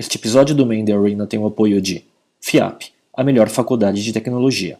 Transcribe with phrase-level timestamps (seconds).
[0.00, 2.04] Este episódio do Main Arena tem o apoio de
[2.40, 4.78] FIAP, a melhor faculdade de tecnologia,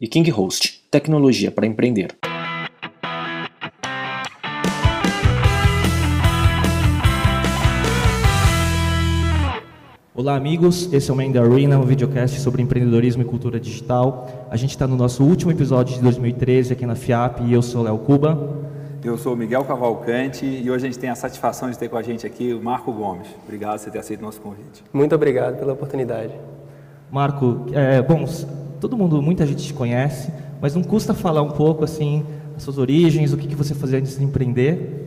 [0.00, 2.16] e King Host, tecnologia para empreender.
[10.12, 10.92] Olá, amigos.
[10.92, 14.48] Esse é o Main Arena, um videocast sobre empreendedorismo e cultura digital.
[14.50, 17.84] A gente está no nosso último episódio de 2013 aqui na FIAP e eu sou
[17.84, 18.75] Léo Cuba.
[19.06, 21.96] Eu sou o Miguel Cavalcante e hoje a gente tem a satisfação de ter com
[21.96, 23.28] a gente aqui o Marco Gomes.
[23.44, 24.82] Obrigado por você ter aceito o nosso convite.
[24.92, 26.32] Muito obrigado pela oportunidade.
[27.08, 28.24] Marco, é, bom,
[28.80, 32.78] todo mundo, muita gente te conhece, mas não custa falar um pouco assim as suas
[32.78, 35.06] origens, o que, que você fazia antes de empreender?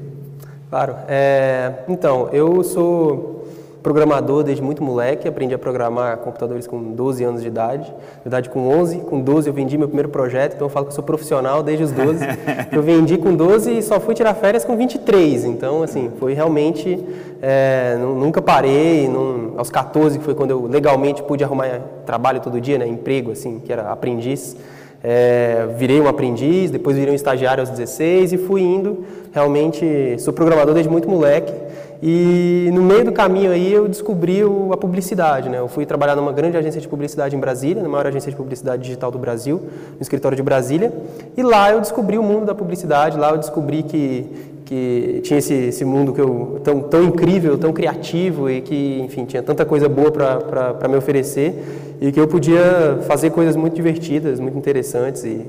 [0.69, 0.95] Claro.
[1.09, 3.38] É, então, eu sou
[3.81, 7.89] programador desde muito moleque, aprendi a programar computadores com 12 anos de idade.
[7.89, 10.91] Na verdade, com 11, com 12 eu vendi meu primeiro projeto, então eu falo que
[10.91, 12.25] eu sou profissional desde os 12.
[12.71, 16.99] eu vendi com 12 e só fui tirar férias com 23, então, assim, foi realmente...
[17.41, 22.59] É, nunca parei, não, aos 14 que foi quando eu legalmente pude arrumar trabalho todo
[22.59, 24.57] dia, né, emprego, assim, que era aprendiz.
[25.01, 29.05] É, virei um aprendiz, depois virei um estagiário aos 16 e fui indo.
[29.31, 31.53] Realmente, sou programador desde muito moleque.
[32.01, 35.59] E no meio do caminho aí eu descobri a publicidade, né?
[35.59, 38.83] Eu fui trabalhar numa grande agência de publicidade em Brasília, na maior agência de publicidade
[38.83, 39.61] digital do Brasil,
[39.95, 40.93] no escritório de Brasília.
[41.35, 44.31] E lá eu descobri o mundo da publicidade, lá eu descobri que,
[44.63, 49.25] que tinha esse, esse mundo que eu, tão, tão incrível, tão criativo e que, enfim,
[49.25, 54.39] tinha tanta coisa boa para me oferecer e que eu podia fazer coisas muito divertidas,
[54.39, 55.45] muito interessantes e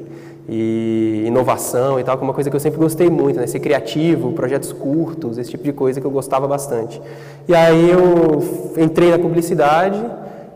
[0.53, 3.47] e inovação e tal, que é uma coisa que eu sempre gostei muito, né?
[3.47, 7.01] Ser criativo, projetos curtos, esse tipo de coisa que eu gostava bastante.
[7.49, 8.43] E aí eu
[8.77, 10.05] entrei na publicidade,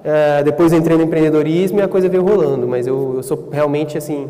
[0.02, 3.96] é, depois entrei no empreendedorismo e a coisa veio rolando, mas eu, eu sou realmente
[3.96, 4.28] assim,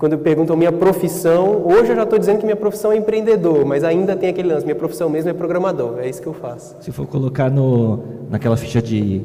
[0.00, 3.84] quando perguntam minha profissão, hoje eu já estou dizendo que minha profissão é empreendedor, mas
[3.84, 6.74] ainda tem aquele lance, minha profissão mesmo é programador, é isso que eu faço.
[6.80, 9.22] Se for colocar no, naquela ficha de,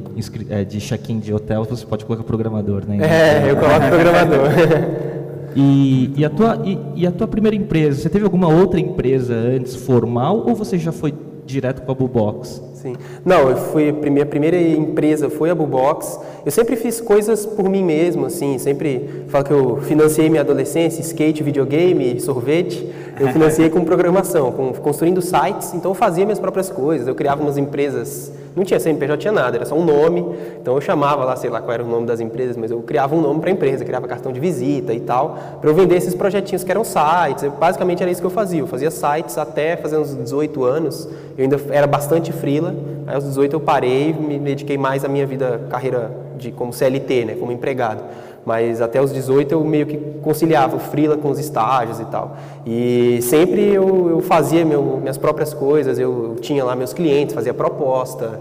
[0.52, 3.00] é, de check-in de hotel, você pode colocar programador, né?
[3.02, 5.10] É, eu coloco programador.
[5.56, 9.34] E, e, a tua, e, e, a tua primeira empresa, você teve alguma outra empresa
[9.34, 11.14] antes formal ou você já foi
[11.46, 12.62] direto para a Bubox?
[12.76, 12.96] Sim.
[13.26, 16.18] Não, eu fui, a minha primeira empresa foi a Bubox.
[16.46, 21.02] Eu sempre fiz coisas por mim mesmo, assim, sempre falo que eu financiei minha adolescência,
[21.02, 22.90] skate, videogame, sorvete.
[23.20, 27.06] Eu financiei com programação, com, construindo sites, então eu fazia minhas próprias coisas.
[27.06, 30.26] Eu criava umas empresas, não tinha CNPJ, tinha nada, era só um nome.
[30.62, 33.16] Então eu chamava lá, sei lá qual era o nome das empresas, mas eu criava
[33.16, 36.14] um nome para a empresa, criava cartão de visita e tal, para eu vender esses
[36.14, 37.44] projetinhos que eram sites.
[37.44, 38.60] Eu, basicamente era isso que eu fazia.
[38.60, 41.08] Eu fazia sites até fazer uns 18 anos.
[41.38, 42.76] Eu ainda era bastante frila.
[43.08, 47.26] Aí aos 18 eu parei, me dediquei mais à minha vida, carreira de como CLT,
[47.26, 48.04] né, como empregado.
[48.46, 52.38] Mas até os 18 eu meio que conciliava o freela com os estágios e tal.
[52.66, 57.54] E sempre eu, eu fazia meu, minhas próprias coisas, eu, tinha lá meus clientes, fazia
[57.54, 58.40] proposta,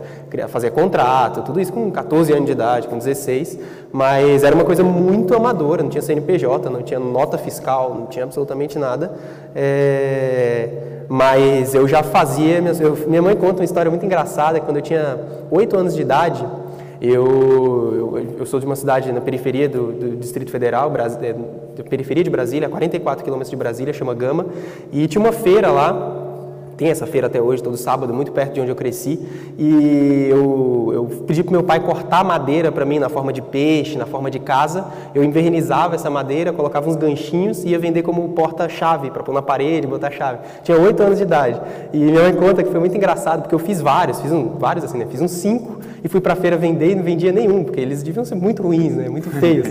[0.49, 3.59] fazia contrato, tudo isso com 14 anos de idade, com 16.
[3.93, 8.25] Mas era uma coisa muito amadora, não tinha CNPJ, não tinha nota fiscal, não tinha
[8.25, 9.13] absolutamente nada.
[9.55, 12.61] É mas eu já fazia.
[12.61, 12.75] Minha,
[13.07, 15.19] minha mãe conta uma história muito engraçada: quando eu tinha
[15.51, 16.47] 8 anos de idade,
[17.01, 20.93] eu, eu, eu, sou de uma cidade na periferia do, do Distrito Federal,
[21.23, 24.47] é, periferia de Brasília, 44 quilômetros de Brasília, chama Gama,
[24.93, 26.18] e tinha uma feira lá
[26.79, 29.19] tem essa feira até hoje, todo sábado, muito perto de onde eu cresci.
[29.59, 33.99] E eu, eu pedi para meu pai cortar madeira para mim na forma de peixe,
[33.99, 34.87] na forma de casa.
[35.13, 39.43] Eu invernizava essa madeira, colocava uns ganchinhos e ia vender como porta-chave, para pôr na
[39.43, 40.39] parede, botar chave.
[40.63, 41.61] Tinha oito anos de idade.
[41.93, 44.85] E minha mãe conta que foi muito engraçado, porque eu fiz vários, fiz um, vários
[44.85, 45.07] assim, né?
[45.11, 48.05] Fiz uns cinco e fui para a feira vender e não vendia nenhum, porque eles
[48.05, 49.09] deviam ser muito ruins, né?
[49.09, 49.67] Muito feios.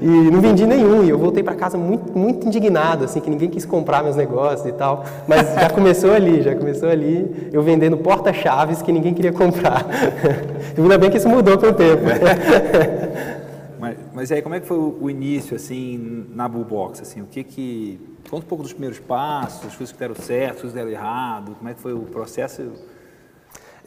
[0.00, 1.04] E não vendi nenhum.
[1.04, 4.66] E eu voltei para casa muito, muito indignado, assim, que ninguém quis comprar meus negócios
[4.66, 5.04] e tal.
[5.28, 9.84] Mas já começou ali, já começou ali, eu vendendo porta-chaves que ninguém queria comprar.
[10.76, 12.02] Ainda bem que isso mudou com o tempo.
[13.78, 17.02] mas, mas aí, como é que foi o, início, assim, na Bullbox?
[17.02, 18.00] Assim, o que que...
[18.30, 20.90] Conta um pouco dos primeiros passos, as coisas que deram certo, as coisas que deram
[20.90, 22.72] errado, como é que foi o processo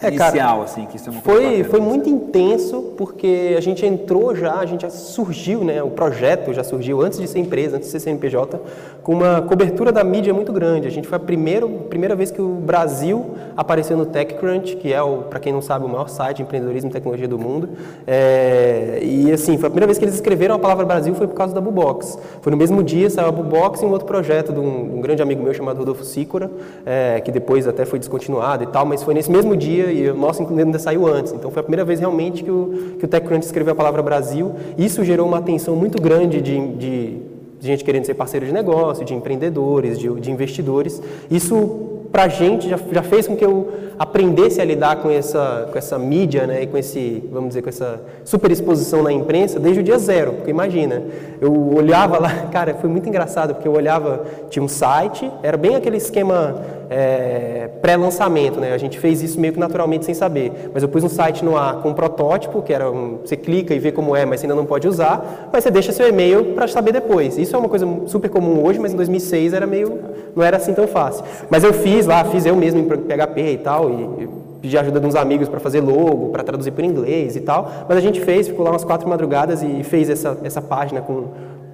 [0.02, 3.86] é, inicial, cara, assim, que isso é uma foi, foi muito intenso, porque a gente
[3.86, 7.76] entrou já, a gente já surgiu, né, o projeto já surgiu antes de ser empresa,
[7.76, 8.60] antes de ser CNPJ,
[9.04, 10.88] com uma cobertura da mídia muito grande.
[10.88, 15.00] A gente foi a primeira, primeira vez que o Brasil apareceu no TechCrunch, que é,
[15.30, 17.70] para quem não sabe, o maior site de empreendedorismo e tecnologia do mundo.
[18.08, 21.36] É, e assim, foi a primeira vez que eles escreveram a palavra Brasil foi por
[21.36, 22.18] causa da Bubox.
[22.42, 25.22] Foi no mesmo dia, saiu a Bubox e um outro projeto de um, um grande
[25.22, 26.50] amigo meu chamado Rodolfo Sicora,
[26.86, 30.16] é, que depois até foi descontinuado e tal, mas foi nesse mesmo dia e o
[30.16, 31.34] nosso ainda saiu antes.
[31.34, 34.54] Então foi a primeira vez realmente que o, que o TechCrunch escreveu a palavra Brasil.
[34.78, 37.18] Isso gerou uma atenção muito grande de, de,
[37.60, 41.02] de gente querendo ser parceiro de negócio, de empreendedores, de, de investidores.
[41.30, 45.78] Isso pra gente, já, já fez com que eu aprendesse a lidar com essa, com
[45.78, 49.84] essa mídia, né, e com esse, vamos dizer, com essa superexposição na imprensa desde o
[49.84, 51.04] dia zero, porque imagina,
[51.40, 55.76] eu olhava lá, cara, foi muito engraçado, porque eu olhava, tinha um site, era bem
[55.76, 56.56] aquele esquema
[56.90, 61.04] é, pré-lançamento, né, a gente fez isso meio que naturalmente sem saber, mas eu pus
[61.04, 64.16] um site no ar com um protótipo, que era um, você clica e vê como
[64.16, 67.38] é, mas você ainda não pode usar, mas você deixa seu e-mail para saber depois.
[67.38, 70.00] Isso é uma coisa super comum hoje, mas em 2006 era meio,
[70.36, 71.24] não era assim tão fácil.
[71.50, 74.30] Mas eu fiz lá, fiz eu mesmo em PHP e tal, e,
[74.62, 77.72] pedi ajuda de uns amigos para fazer logo, para traduzir para inglês e tal.
[77.88, 81.28] Mas a gente fez, ficou lá umas quatro madrugadas e fez essa, essa página com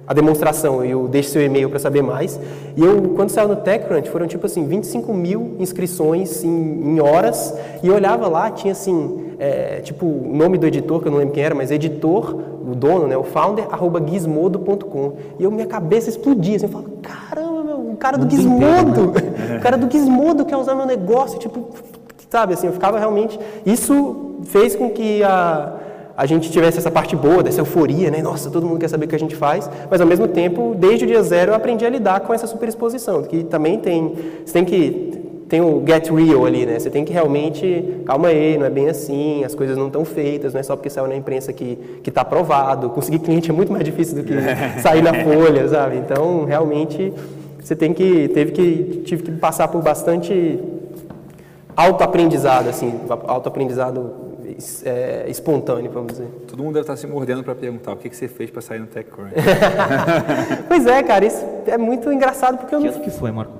[0.06, 2.38] a demonstração e o deixe seu e-mail para saber mais.
[2.76, 7.52] E eu, quando saiu no TechCrunch, foram tipo assim, 25 mil inscrições em, em horas.
[7.82, 11.18] E eu olhava lá, tinha assim, é, tipo, o nome do editor, que eu não
[11.18, 15.14] lembro quem era, mas editor, o dono, né, o founder, arroba gizmodo.com.
[15.38, 19.56] E eu, minha cabeça explodia, assim, eu falava, caramba, meu, o cara do Gizmodo, né?
[19.58, 21.68] o cara do Gizmodo quer usar meu negócio, tipo,
[22.30, 23.38] sabe, assim, eu ficava realmente...
[23.64, 25.74] Isso fez com que a
[26.16, 28.22] a gente tivesse essa parte boa, dessa euforia, né?
[28.22, 31.04] Nossa, todo mundo quer saber o que a gente faz, mas ao mesmo tempo, desde
[31.04, 34.14] o dia zero, eu aprendi a lidar com essa superexposição, que também tem,
[34.44, 36.78] você tem que tem o get real ali, né?
[36.78, 40.52] Você tem que realmente, calma aí, não é bem assim, as coisas não estão feitas,
[40.52, 42.90] não é só porque saiu na imprensa que que está aprovado.
[42.90, 44.34] Conseguir cliente é muito mais difícil do que
[44.82, 45.98] sair na folha, sabe?
[45.98, 47.12] Então, realmente,
[47.60, 50.58] você tem que teve que tive que passar por bastante
[51.76, 52.94] autoaprendizado, assim,
[53.28, 54.25] autoaprendizado
[54.84, 56.28] é, espontâneo, vamos dizer.
[56.46, 58.78] Todo mundo deve estar se mordendo para perguntar o que, que você fez para sair
[58.78, 59.34] no TechCrunch.
[60.68, 62.94] pois é, cara, isso é muito engraçado porque eu que não...
[62.94, 63.52] ano que foi, Marco?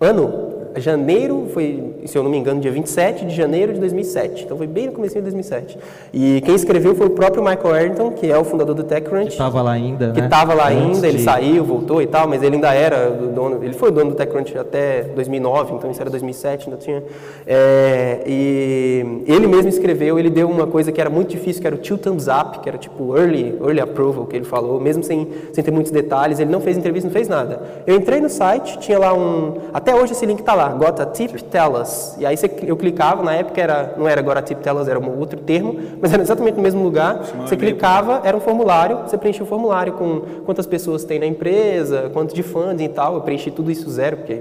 [0.00, 0.47] Ano?
[0.80, 4.44] Janeiro, foi, se eu não me engano, dia 27 de janeiro de 2007.
[4.44, 5.78] Então foi bem no começo de 2007.
[6.12, 9.26] E quem escreveu foi o próprio Michael Arrington, que é o fundador do TechCrunch.
[9.26, 10.26] Que estava lá ainda, Que né?
[10.26, 13.26] estava lá Antes ainda, ele de- saiu, voltou e tal, mas ele ainda era o
[13.28, 17.02] dono, ele foi o dono do TechCrunch até 2009, então isso era 2007, ainda tinha.
[17.46, 21.76] É, e ele mesmo escreveu, ele deu uma coisa que era muito difícil, que era
[21.76, 25.26] o two thumbs up, que era tipo early, early approval, que ele falou, mesmo sem,
[25.52, 27.62] sem ter muitos detalhes, ele não fez entrevista, não fez nada.
[27.86, 31.06] Eu entrei no site, tinha lá um, até hoje esse link tá lá, got a
[31.06, 32.16] tip, tell us.
[32.18, 34.98] E aí você- eu clicava, na época era, não era agora tip, tell us, era
[34.98, 37.22] um outro termo, mas era exatamente no mesmo lugar.
[37.46, 42.10] Você clicava, era um formulário, você preenchia o formulário com quantas pessoas tem na empresa,
[42.12, 43.14] quanto de funding e tal.
[43.14, 44.34] Eu preenchi tudo isso zero, porque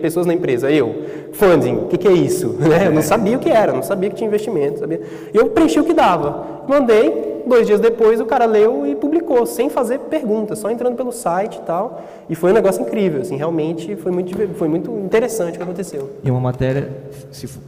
[0.00, 0.94] pessoas na empresa, eu,
[1.32, 2.54] funding, o que, que é isso?
[2.64, 2.86] Né?
[2.86, 5.00] Eu não sabia o que era, não sabia que tinha investimento, sabia.
[5.32, 6.53] E eu preenchi o que dava.
[6.68, 11.12] Mandei, dois dias depois o cara leu e publicou, sem fazer perguntas, só entrando pelo
[11.12, 12.02] site e tal.
[12.28, 16.10] E foi um negócio incrível, assim, realmente foi muito, foi muito interessante o que aconteceu.
[16.22, 16.88] E uma matéria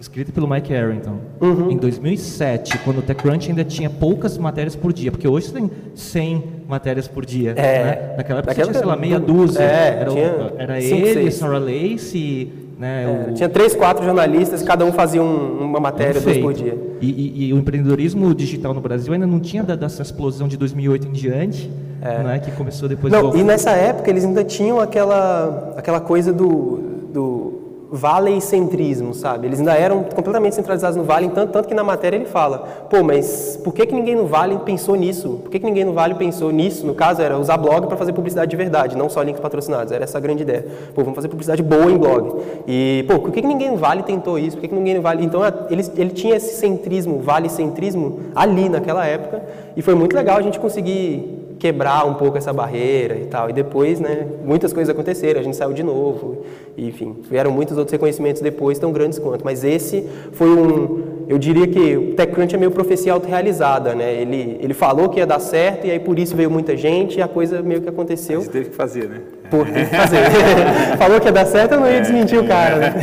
[0.01, 1.19] escrita pelo Mike Arrington.
[1.41, 1.71] Uhum.
[1.71, 5.71] Em 2007, quando o TechCrunch ainda tinha poucas matérias por dia, porque hoje você tem
[5.95, 7.53] 100 matérias por dia.
[7.53, 7.85] É.
[7.85, 8.15] né?
[8.17, 9.63] Naquela época tinha, sei lá, meia dúzia.
[9.63, 11.35] é, era tinha era ele, seis.
[11.35, 13.29] Sarah Lacey, né?
[13.31, 16.43] o- Tinha três, quatro jornalistas, cada um fazia um- uma matéria, Perfeito.
[16.43, 16.77] por dia.
[17.01, 20.57] E, e- e o empreendedorismo digital no Brasil ainda não tinha dado essa explosão de
[20.57, 21.71] 2008 em diante,
[22.01, 23.17] né, que começou depois É.
[23.21, 23.37] Não, do...
[23.39, 26.81] e nessa época eles ainda tinham aquela, aquela coisa do,
[27.13, 27.56] do
[27.97, 29.47] vale-centrismo, sabe?
[29.47, 32.59] Eles ainda eram completamente centralizados no Vale, tanto, tanto que na matéria ele fala,
[32.91, 35.41] pô, mas por que, que ninguém no Vale pensou nisso?
[35.43, 36.87] Por que, que ninguém no Vale pensou nisso?
[36.87, 40.05] No caso, era usar blog para fazer publicidade de verdade, não só links patrocinados, era
[40.05, 40.67] essa a grande ideia.
[40.95, 42.41] Pô, vamos fazer publicidade boa em blog.
[42.67, 44.57] E, pô, por que, que ninguém no Vale tentou isso?
[44.57, 45.25] Por que, que ninguém no Vale...
[45.25, 45.41] Então,
[45.71, 49.43] ele, ele tinha esse centrismo, vale-centrismo, ali naquela época,
[49.77, 53.49] e foi muito legal a gente conseguir quebrar um pouco essa barreira e tal.
[53.51, 56.45] E depois, né, muitas coisas aconteceram, a gente saiu de novo,
[56.77, 59.45] e, enfim, vieram muitos outros reconhecimentos depois, tão grandes quanto.
[59.45, 64.13] Mas esse foi um, eu diria que o TechCrunch é meio profecia autorrealizada, né?
[64.15, 67.23] Ele, ele falou que ia dar certo, e aí por isso veio muita gente, e
[67.23, 68.43] a coisa meio que aconteceu.
[68.43, 69.21] Você teve que fazer, né?
[69.51, 70.19] Pô, tem que fazer.
[70.99, 72.95] falou que ia dar certo, eu não ia desmentir o cara, né?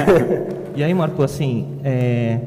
[0.75, 2.39] E aí, Marco, assim, é,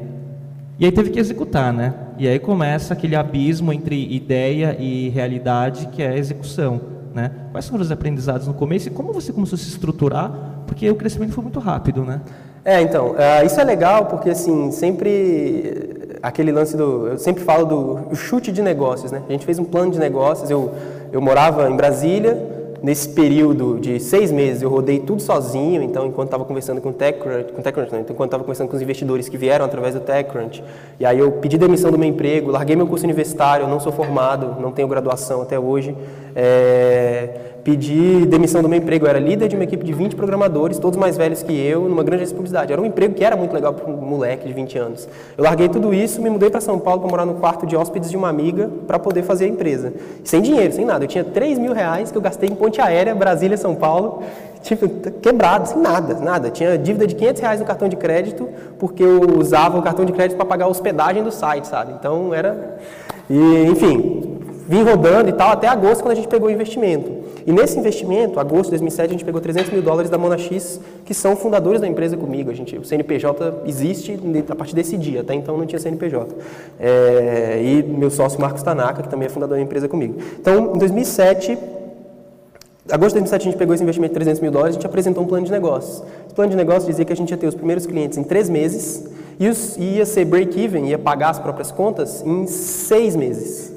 [0.79, 1.93] e aí teve que executar, né?
[2.17, 6.81] E aí começa aquele abismo entre ideia e realidade, que é a execução,
[7.13, 7.31] né?
[7.51, 10.31] Quais foram os aprendizados no começo e como você começou a se estruturar?
[10.65, 12.21] Porque o crescimento foi muito rápido, né?
[12.65, 17.07] É, então, ah, isso é legal porque, assim, sempre aquele lance do...
[17.07, 19.21] Eu sempre falo do chute de negócios, né?
[19.29, 20.71] A gente fez um plano de negócios, eu,
[21.11, 26.27] eu morava em Brasília, nesse período de seis meses eu rodei tudo sozinho, então enquanto
[26.27, 29.27] estava conversando com o TechCrunch, com o TechCrunch então, enquanto estava conversando com os investidores
[29.29, 30.63] que vieram através do TechCrunch,
[30.99, 33.91] e aí eu pedi demissão do meu emprego, larguei meu curso universitário, eu não sou
[33.91, 35.95] formado, não tenho graduação até hoje,
[36.39, 39.05] É, pedi demissão do meu emprego.
[39.05, 42.01] Eu era líder de uma equipe de 20 programadores, todos mais velhos que eu, numa
[42.01, 42.71] grande responsabilidade.
[42.71, 45.09] Era um emprego que era muito legal para um moleque de 20 anos.
[45.37, 48.09] Eu larguei tudo isso, me mudei para São Paulo para morar no quarto de hóspedes
[48.09, 49.93] de uma amiga para poder fazer a empresa.
[50.23, 51.03] Sem dinheiro, sem nada.
[51.03, 54.23] Eu tinha 3 mil reais que eu gastei em ponte aérea, Brasília, São Paulo.
[54.63, 54.87] Tipo,
[55.19, 56.49] quebrado, sem nada, nada.
[56.49, 58.47] Tinha dívida de 500 reais no cartão de crédito,
[58.79, 61.91] porque eu usava o cartão de crédito para pagar a hospedagem do site, sabe?
[61.99, 62.77] Então era.
[63.29, 64.16] E, enfim,
[64.67, 67.25] vim rodando e tal, até agosto, quando a gente pegou o investimento.
[67.45, 70.81] E nesse investimento, agosto de 2007, a gente pegou 300 mil dólares da Mona X,
[71.05, 72.51] que são fundadores da empresa comigo.
[72.51, 74.19] A gente, o CNPJ existe
[74.49, 76.35] a partir desse dia, até então não tinha CNPJ.
[76.77, 80.15] É, e meu sócio Marcos Tanaka, que também é fundador da empresa comigo.
[80.37, 81.57] Então, em 2007,
[82.91, 85.23] agosto de 2007 a gente pegou esse investimento de 300 mil dólares, a gente apresentou
[85.23, 86.03] um plano de negócios.
[86.25, 88.49] Esse plano de negócio dizia que a gente ia ter os primeiros clientes em três
[88.49, 89.07] meses
[89.39, 93.76] e os, ia ser break-even, ia pagar as próprias contas em seis meses.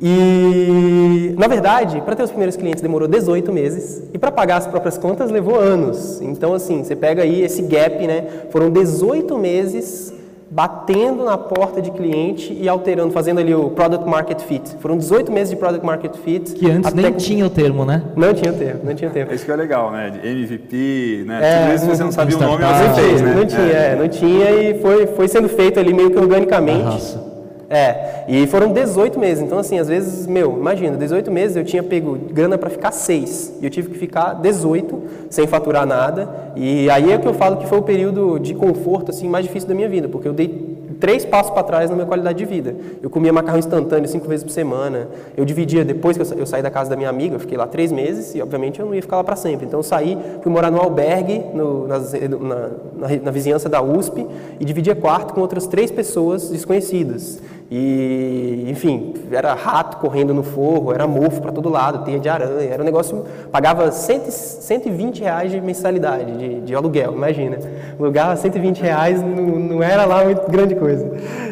[0.00, 4.66] E, na verdade, para ter os primeiros clientes demorou 18 meses e para pagar as
[4.66, 6.20] próprias contas levou anos.
[6.20, 8.26] Então, assim, você pega aí esse gap, né?
[8.50, 10.12] Foram 18 meses
[10.48, 14.76] batendo na porta de cliente e alterando, fazendo ali o Product Market Fit.
[14.80, 16.52] Foram 18 meses de Product Market Fit.
[16.52, 18.02] Que antes nem tinha o termo, né?
[18.14, 19.32] Não tinha o termo, não tinha o termo.
[19.32, 20.10] Isso que é legal, né?
[20.10, 21.40] De MVP, né?
[21.42, 23.34] É, Tudo isso você não sabia o nome, você fez, né?
[23.34, 23.92] Não tinha, é.
[23.92, 23.96] é.
[23.96, 26.82] não tinha e foi, foi sendo feito ali meio que organicamente.
[26.82, 27.35] Arrasa.
[27.68, 29.42] É, e foram 18 meses.
[29.42, 33.54] Então, assim, às vezes, meu, imagina, 18 meses eu tinha pego grana para ficar 6
[33.60, 36.52] e eu tive que ficar 18 sem faturar nada.
[36.54, 39.68] E aí é que eu falo que foi o período de conforto assim mais difícil
[39.68, 42.74] da minha vida, porque eu dei três passos para trás na minha qualidade de vida.
[43.02, 45.08] Eu comia macarrão instantâneo cinco vezes por semana.
[45.36, 47.92] Eu dividia, depois que eu, saí da casa da minha amiga, eu fiquei lá três
[47.92, 49.66] meses e, obviamente, eu não ia ficar lá para sempre.
[49.66, 54.26] Então, eu saí, fui morar no albergue, no, na, na, na, na vizinhança da USP,
[54.58, 57.40] e dividia quarto com outras três pessoas desconhecidas.
[57.68, 62.70] E, enfim, era rato correndo no forro, era mofo para todo lado, teia de aranha,
[62.70, 63.24] era um negócio.
[63.50, 67.58] Pagava 100, 120 reais de mensalidade, de, de aluguel, imagina.
[67.98, 71.10] Lugar 120 reais não, não era lá muito grande coisa.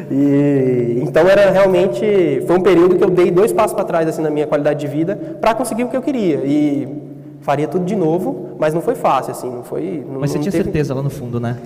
[0.08, 2.42] E, então era realmente.
[2.46, 4.86] Foi um período que eu dei dois passos para trás assim, na minha qualidade de
[4.86, 6.42] vida para conseguir o que eu queria.
[6.44, 6.86] E
[7.40, 10.04] faria tudo de novo, mas não foi fácil, assim, não foi.
[10.08, 10.64] Não, mas você tinha teve...
[10.64, 11.58] certeza lá no fundo, né?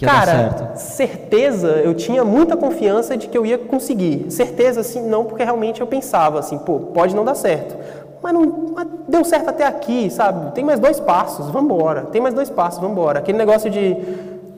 [0.00, 4.30] Cara, certeza, eu tinha muita confiança de que eu ia conseguir.
[4.30, 7.76] Certeza, assim, não, porque realmente eu pensava assim, pô, pode não dar certo.
[8.22, 10.52] Mas não mas deu certo até aqui, sabe?
[10.52, 12.02] Tem mais dois passos, vamos embora.
[12.02, 13.18] Tem mais dois passos, vamos embora.
[13.18, 13.96] Aquele negócio de,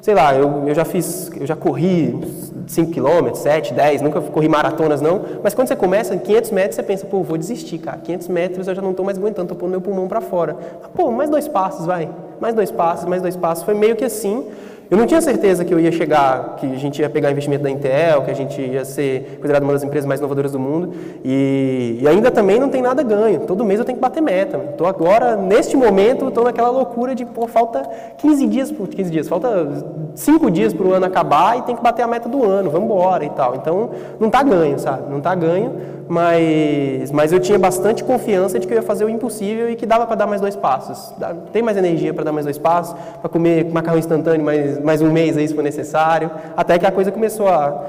[0.01, 2.21] sei lá, eu, eu já fiz, eu já corri
[2.67, 6.77] 5 km, 7, 10, nunca corri maratonas não, mas quando você começa, em 500 metros,
[6.77, 7.99] você pensa, pô, vou desistir, cara.
[7.99, 10.57] 500 metros eu já não estou mais aguentando, estou pondo meu pulmão para fora.
[10.81, 12.09] Mas, pô, mais dois passos, vai.
[12.41, 13.65] Mais dois passos, mais dois passos.
[13.65, 14.47] Foi meio que assim.
[14.93, 17.71] Eu não tinha certeza que eu ia chegar, que a gente ia pegar investimento da
[17.71, 20.93] Intel, que a gente ia ser considerado uma das empresas mais inovadoras do mundo.
[21.25, 23.41] E, e ainda também não tem nada ganho.
[23.47, 24.61] Todo mês eu tenho que bater meta.
[24.71, 29.67] Estou agora, neste momento, estou naquela loucura de, pô, falta 15 dias, 15 dias, falta
[30.15, 32.85] 5 dias para o ano acabar e tem que bater a meta do ano, vamos
[32.85, 33.55] embora e tal.
[33.55, 35.09] Então, não está ganho, sabe?
[35.09, 35.73] Não está ganho,
[36.13, 39.87] mas, mas eu tinha bastante confiança de que eu ia fazer o impossível e que
[39.87, 41.15] dava para dar mais dois passos.
[41.55, 45.11] Tem mais energia para dar mais dois passos, para comer macarrão instantâneo mais, mais um
[45.11, 47.83] mês aí se for necessário, até que a coisa começou a,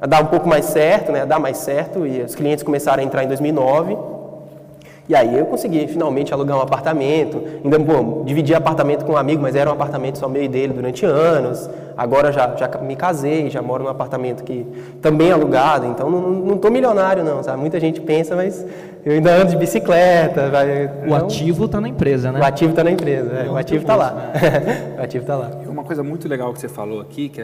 [0.00, 3.00] a dar um pouco mais certo, né, a dar mais certo, e os clientes começaram
[3.00, 3.96] a entrar em 2009,
[5.08, 9.40] e aí eu consegui finalmente alugar um apartamento, ainda, bom, dividi apartamento com um amigo,
[9.40, 13.62] mas era um apartamento só meio dele durante anos, agora já, já me casei, já
[13.62, 14.66] moro num apartamento que
[15.00, 17.58] também é alugado, então não estou milionário não, sabe?
[17.58, 18.64] Muita gente pensa, mas
[19.04, 20.50] eu ainda ando de bicicleta.
[20.50, 22.40] Vai, o então, ativo está na empresa, né?
[22.40, 24.32] O ativo está na empresa, é, o ativo está lá.
[24.98, 25.50] o ativo está lá.
[25.66, 27.40] Uma coisa muito legal que você falou aqui, que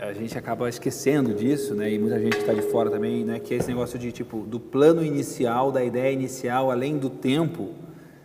[0.00, 1.92] a, gente acaba esquecendo disso, né?
[1.92, 3.38] E muita gente está de fora também, né?
[3.38, 7.68] Que é esse negócio de tipo do plano inicial, da ideia inicial, além do tempo.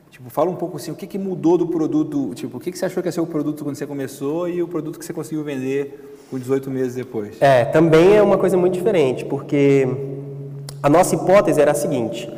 [0.09, 2.77] Tipo, fala um pouco assim, o que, que mudou do produto, tipo, o que, que
[2.77, 5.13] você achou que ia ser o produto quando você começou e o produto que você
[5.13, 7.39] conseguiu vender com 18 meses depois?
[7.41, 9.85] É, também é uma coisa muito diferente, porque
[10.81, 12.31] a nossa hipótese era a seguinte,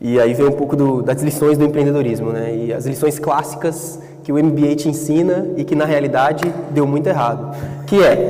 [0.00, 2.54] e aí vem um pouco do, das lições do empreendedorismo, né?
[2.54, 7.06] E as lições clássicas que o MBA te ensina e que na realidade deu muito
[7.06, 7.56] errado.
[7.86, 8.28] Que é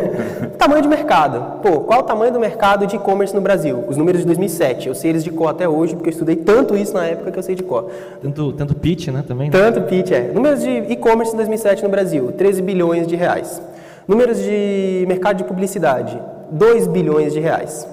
[0.56, 1.60] tamanho de mercado.
[1.60, 3.84] Pô, qual o tamanho do mercado de e-commerce no Brasil?
[3.86, 4.88] Os números de 2007.
[4.88, 7.38] Eu sei eles de cor até hoje porque eu estudei tanto isso na época que
[7.38, 7.90] eu sei de cor.
[8.22, 9.22] Tanto, tanto pitch, né?
[9.28, 9.50] Também.
[9.50, 9.52] Né?
[9.58, 10.32] Tanto pitch, é.
[10.32, 13.60] Números de e-commerce em 2007 no Brasil, 13 bilhões de reais.
[14.08, 16.18] Números de mercado de publicidade,
[16.52, 17.86] 2 bilhões de reais.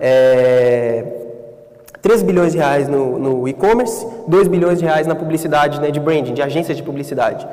[0.00, 1.04] É,
[2.06, 5.98] 3 bilhões de reais no, no e-commerce, 2 bilhões de reais na publicidade né, de
[5.98, 7.44] branding, de agências de publicidade.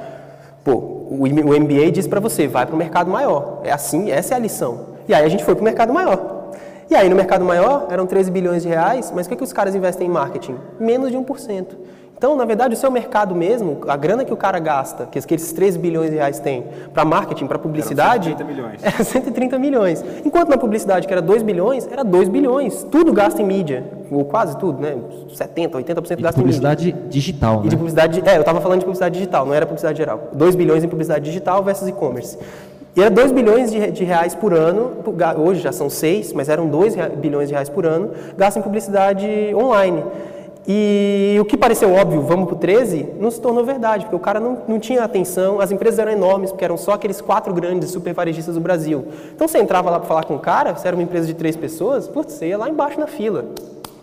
[0.63, 3.61] Pô, o, o MBA diz para você, vai para o mercado maior.
[3.63, 4.89] É assim, essa é a lição.
[5.07, 6.51] E aí a gente foi para o mercado maior.
[6.87, 9.51] E aí no mercado maior eram 13 bilhões de reais, mas o que, que os
[9.51, 10.55] caras investem em marketing?
[10.79, 11.65] Menos de 1%.
[12.23, 15.51] Então, na verdade, o seu mercado mesmo, a grana que o cara gasta, que aqueles
[15.51, 16.63] 13 bilhões de reais têm
[16.93, 18.79] para marketing, para publicidade, Eram 130 milhões.
[18.95, 20.05] era 130 milhões.
[20.23, 22.81] Enquanto na publicidade, que era 2 bilhões, era 2 bilhões.
[22.89, 24.95] Tudo gasta em mídia, ou quase tudo, né?
[25.35, 26.61] 70, 80% E de gasta em mídia.
[26.61, 27.69] publicidade digital, E né?
[27.71, 30.29] de publicidade, é, eu estava falando de publicidade digital, não era publicidade geral.
[30.31, 32.37] 2 bilhões em publicidade digital versus e-commerce.
[32.95, 34.91] E era 2 bilhões de, de reais por ano,
[35.39, 38.63] hoje já são 6, mas eram 2 rea- bilhões de reais por ano, gastos em
[38.63, 40.05] publicidade online.
[40.65, 44.19] E o que pareceu óbvio, vamos para o 13, não se tornou verdade, porque o
[44.19, 47.91] cara não, não tinha atenção, as empresas eram enormes, porque eram só aqueles quatro grandes
[47.91, 49.05] super varejistas do Brasil.
[49.35, 51.57] Então você entrava lá para falar com o cara, você era uma empresa de três
[51.57, 53.45] pessoas, putz, você ia lá embaixo na fila.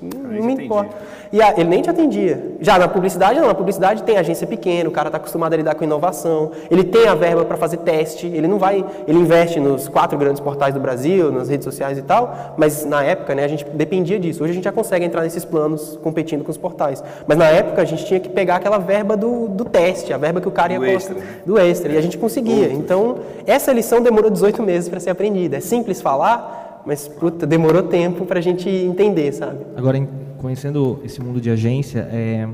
[0.02, 0.97] Não, Aí não me importa.
[1.33, 2.52] E a- ele nem te atendia.
[2.61, 3.49] Já na publicidade, não.
[3.49, 7.07] Na publicidade tem agência pequena, o cara está acostumado a lidar com inovação, ele tem
[7.07, 8.85] a verba para fazer teste, ele não vai.
[9.07, 13.02] Ele investe nos quatro grandes portais do Brasil, nas redes sociais e tal, mas na
[13.02, 14.42] época né, a gente dependia disso.
[14.42, 17.02] Hoje a gente já consegue entrar nesses planos competindo com os portais.
[17.26, 20.40] Mas na época a gente tinha que pegar aquela verba do, do teste, a verba
[20.40, 21.92] que o cara ia Do extra, do extra.
[21.92, 22.73] E a gente conseguia.
[22.73, 25.59] Então, essa lição demorou 18 meses para ser aprendida.
[25.59, 29.59] É simples falar, mas puta, demorou tempo para a gente entender, sabe?
[29.77, 30.01] Agora,
[30.39, 32.47] conhecendo esse mundo de agência, é,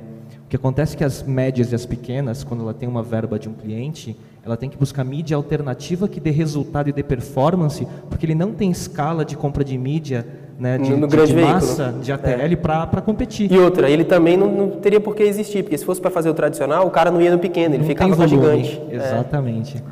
[0.44, 3.38] o que acontece é que as médias e as pequenas, quando ela tem uma verba
[3.38, 7.86] de um cliente, ela tem que buscar mídia alternativa que dê resultado e dê performance,
[8.08, 10.24] porque ele não tem escala de compra de mídia,
[10.58, 11.54] né, de, No- no de- grande de veículo.
[11.54, 13.50] massa, de ATL, para competir.
[13.52, 16.30] E outra, ele também não, não teria por que existir, porque se fosse para fazer
[16.30, 18.28] o tradicional, o cara não ia no pequeno, ele Não ficava volume.
[18.64, 18.80] gigante.
[18.90, 18.94] É.
[18.96, 19.82] Exatamente.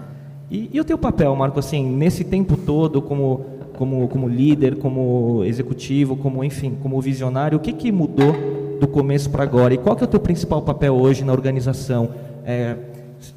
[0.51, 3.45] E, e o teu papel, Marco, assim, nesse tempo todo, como,
[3.77, 8.35] como, como líder, como executivo, como, enfim, como visionário, o que, que mudou
[8.81, 9.75] do começo para agora?
[9.75, 12.11] E qual que é o teu principal papel hoje na organização?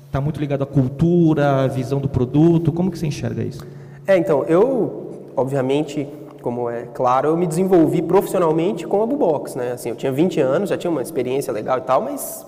[0.06, 2.72] Está muito ligado à cultura, à visão do produto?
[2.72, 3.66] Como que você enxerga isso?
[4.06, 6.08] É, então, eu, obviamente,
[6.42, 9.74] como é claro, eu me desenvolvi profissionalmente com a Bubox, né?
[9.74, 12.46] Assim, eu tinha 20 anos, já tinha uma experiência legal e tal, mas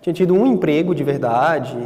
[0.00, 1.76] tinha tido um emprego de verdade,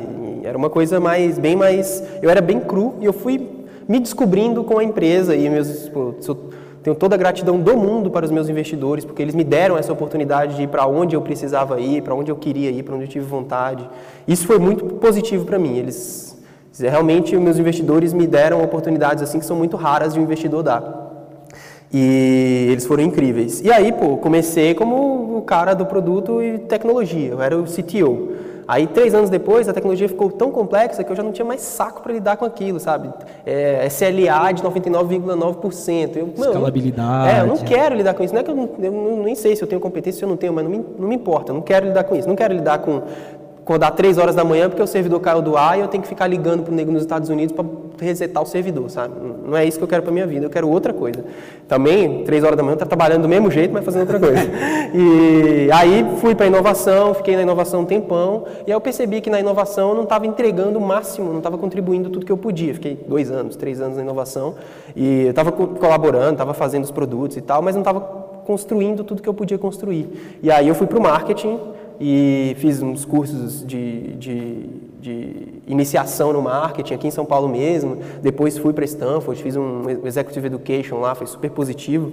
[0.43, 3.54] era uma coisa mais, bem mais, eu era bem cru e eu fui
[3.89, 5.91] me descobrindo com a empresa e meus,
[6.83, 9.91] tenho toda a gratidão do mundo para os meus investidores, porque eles me deram essa
[9.91, 13.05] oportunidade de ir para onde eu precisava ir, para onde eu queria ir, para onde
[13.05, 13.89] eu tive vontade.
[14.29, 15.79] Isso foi muito positivo para mim.
[15.79, 16.37] Eles
[16.79, 20.63] realmente os meus investidores me deram oportunidades assim que são muito raras de um investidor
[20.63, 21.05] dar.
[21.91, 23.61] E eles foram incríveis.
[23.61, 27.31] E aí, pô, comecei como o cara do produto e tecnologia.
[27.31, 28.33] Eu era o CTO.
[28.67, 31.61] Aí, três anos depois, a tecnologia ficou tão complexa que eu já não tinha mais
[31.61, 33.11] saco para lidar com aquilo, sabe?
[33.45, 36.17] É, SLA de 99,9%.
[36.17, 37.37] Eu, não, Escalabilidade.
[37.37, 38.33] É, eu não quero lidar com isso.
[38.33, 40.29] Não é que eu, não, eu não- nem sei se eu tenho competência, se eu
[40.29, 41.51] não tenho, mas não me, não me importa.
[41.53, 42.29] Eu não quero lidar com isso.
[42.29, 43.03] Não quero lidar com
[43.63, 46.09] acordar três horas da manhã porque o servidor caiu do ar e eu tenho que
[46.09, 47.65] ficar ligando pro nego nos Estados Unidos para
[47.99, 49.15] resetar o servidor, sabe?
[49.47, 50.47] Não é isso que eu quero para minha vida.
[50.47, 51.25] Eu quero outra coisa.
[51.69, 54.45] Também, três horas da manhã, tá trabalhando do mesmo jeito, mas fazendo outra coisa.
[54.97, 59.29] E aí fui para inovação, fiquei na inovação um tempão e aí eu percebi que
[59.29, 62.73] na inovação eu não estava entregando o máximo, não estava contribuindo tudo que eu podia.
[62.75, 64.55] Fiquei dois anos, três anos na inovação
[64.95, 69.21] e eu estava colaborando, estava fazendo os produtos e tal, mas não estava construindo tudo
[69.21, 70.39] que eu podia construir.
[70.43, 71.59] E aí eu fui para o marketing
[72.01, 74.67] e fiz uns cursos de, de,
[75.05, 77.99] de iniciação no marketing aqui em São Paulo mesmo.
[78.23, 82.13] Depois fui para Stanford, fiz um Executive Education lá, foi super positivo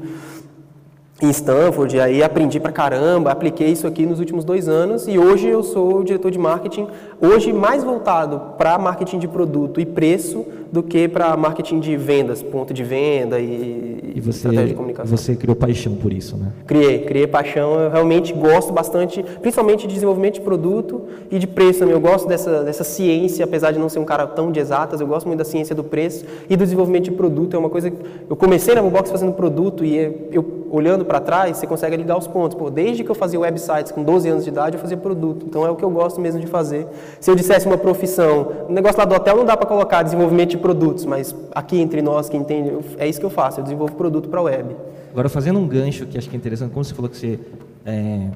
[1.21, 5.47] em Stanford, aí aprendi pra caramba, apliquei isso aqui nos últimos dois anos e hoje
[5.47, 6.88] eu sou diretor de marketing,
[7.21, 12.41] hoje mais voltado para marketing de produto e preço do que para marketing de vendas,
[12.41, 15.17] ponto de venda e, E você, estratégia de comunicação.
[15.17, 16.52] você criou paixão por isso, né?
[16.65, 17.80] Criei, criei paixão.
[17.80, 21.93] Eu realmente gosto bastante, principalmente de desenvolvimento de produto e de preço também.
[21.93, 25.08] Eu gosto dessa, dessa ciência, apesar de não ser um cara tão de exatas, eu
[25.08, 27.56] gosto muito da ciência do preço e do desenvolvimento de produto.
[27.56, 27.91] É uma coisa.
[28.30, 29.97] Eu comecei na Bubox fazendo produto e
[30.32, 32.58] eu, olhando para trás, você consegue ligar os pontos.
[32.58, 35.45] Pô, desde que eu fazia websites com 12 anos de idade, eu fazia produto.
[35.47, 36.88] Então é o que eu gosto mesmo de fazer.
[37.19, 40.52] Se eu dissesse uma profissão, o negócio lá do hotel não dá para colocar desenvolvimento
[40.52, 43.60] de produtos, mas aqui entre nós que entende, é isso que eu faço.
[43.60, 44.76] Eu desenvolvo produto para web.
[45.12, 47.40] Agora, fazendo um gancho que acho que é interessante, como você falou que você
[47.86, 48.30] é,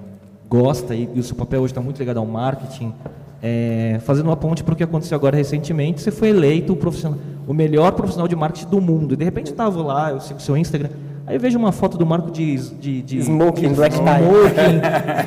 [0.48, 2.94] gosta e, e o seu papel hoje está muito ligado ao marketing,
[3.42, 7.18] é, fazendo uma ponte para o que aconteceu agora recentemente, você foi eleito o, profissional,
[7.48, 9.14] o melhor profissional de marketing do mundo.
[9.14, 10.90] E de repente eu estava lá, eu sigo o seu Instagram,
[11.26, 12.58] aí eu vejo uma foto do Marco de...
[12.80, 14.04] de, de Smoking, de, black tie.
[14.04, 14.80] smoking.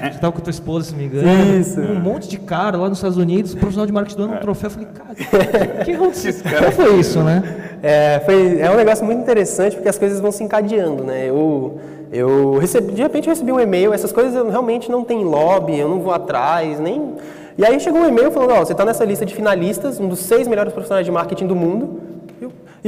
[0.03, 1.59] Você estava com a tua esposa, se não me engano.
[1.59, 1.81] Isso.
[1.81, 4.69] Um monte de cara lá nos Estados Unidos, profissional de marketing dando um troféu.
[4.69, 6.35] Eu falei, cara, o que aconteceu?
[6.59, 7.68] Qual foi isso, né?
[7.83, 11.27] É, foi, é um negócio muito interessante porque as coisas vão se encadeando, né?
[11.29, 11.79] Eu,
[12.13, 15.79] eu recebi, de repente eu recebi um e-mail, essas coisas eu realmente não tem lobby,
[15.79, 17.15] eu não vou atrás, nem.
[17.57, 20.21] E aí chegou um e-mail falando, ó, você está nessa lista de finalistas, um dos
[20.21, 22.01] seis melhores profissionais de marketing do mundo.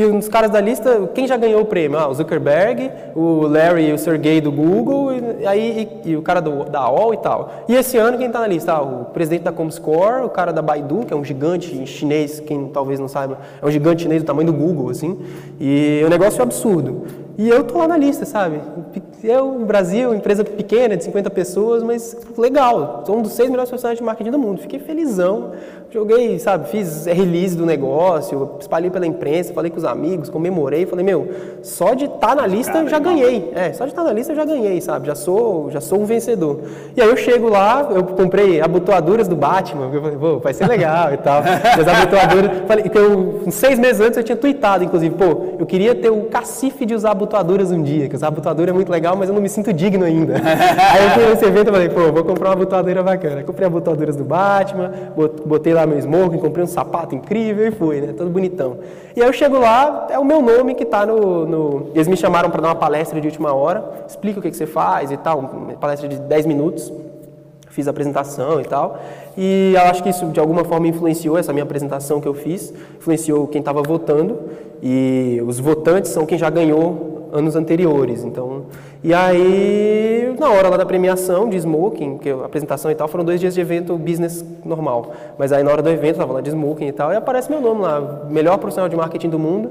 [0.01, 1.99] E os caras da lista, quem já ganhou o prêmio?
[1.99, 6.23] Ah, o Zuckerberg, o Larry e o Sergey do Google, e, aí, e, e o
[6.23, 7.53] cara do, da AOL e tal.
[7.69, 8.73] E esse ano quem está na lista?
[8.73, 12.69] Ah, o presidente da Comscore, o cara da Baidu, que é um gigante chinês, quem
[12.69, 15.19] talvez não saiba, é um gigante chinês do tamanho do Google, assim.
[15.61, 17.05] E o negócio é absurdo.
[17.37, 18.61] E eu tô lá na lista, sabe?
[19.23, 23.03] Eu, Brasil, empresa pequena, de 50 pessoas, mas legal.
[23.07, 24.61] Sou um dos seis melhores profissionais de marketing do mundo.
[24.61, 25.53] Fiquei felizão.
[25.92, 31.05] Joguei, sabe, fiz release do negócio, espalhei pela imprensa, falei com os amigos, comemorei, falei,
[31.05, 31.29] meu,
[31.62, 33.50] só de estar tá na lista eu já ganhei.
[33.57, 35.09] É, só de estar tá na lista eu já ganhei, sabe?
[35.09, 36.61] Já sou, já sou um vencedor.
[36.96, 40.68] E aí eu chego lá, eu comprei abotoaduras do Batman, eu falei, pô, vai ser
[40.68, 41.42] legal e tal.
[41.42, 45.92] As abotoaduras, falei, que eu, seis meses antes eu tinha tweetado, inclusive, pô, eu queria
[45.92, 49.29] ter o cacife de usar abotoaduras um dia, que usar abotoadura é muito legal, mas
[49.29, 50.35] eu não me sinto digno ainda.
[50.38, 53.42] aí eu fui nesse evento e falei, pô, vou comprar uma abotoadura bacana.
[53.42, 54.92] Comprei abotoaduras do Batman,
[55.44, 58.14] botei lá lá meu smoking, comprei um sapato incrível e fui, né?
[58.16, 58.79] Todo bonitão.
[59.16, 62.16] E aí eu chego lá, é o meu nome que está no, no, Eles me
[62.16, 65.16] chamaram para dar uma palestra de última hora, explica o que, que você faz e
[65.16, 66.93] tal, uma palestra de 10 minutos.
[67.71, 68.99] Fiz a apresentação e tal.
[69.37, 72.75] E eu acho que isso de alguma forma influenciou essa minha apresentação que eu fiz,
[72.99, 74.38] influenciou quem estava votando.
[74.83, 78.25] E os votantes são quem já ganhou anos anteriores.
[78.25, 78.64] Então,
[79.03, 83.25] e aí, na hora lá da premiação de smoking, que a apresentação e tal, foram
[83.25, 85.12] dois dias de evento business normal.
[85.38, 87.61] Mas aí na hora do evento, tava lá de smoking e tal, e aparece meu
[87.61, 89.71] nome lá, melhor profissional de marketing do mundo.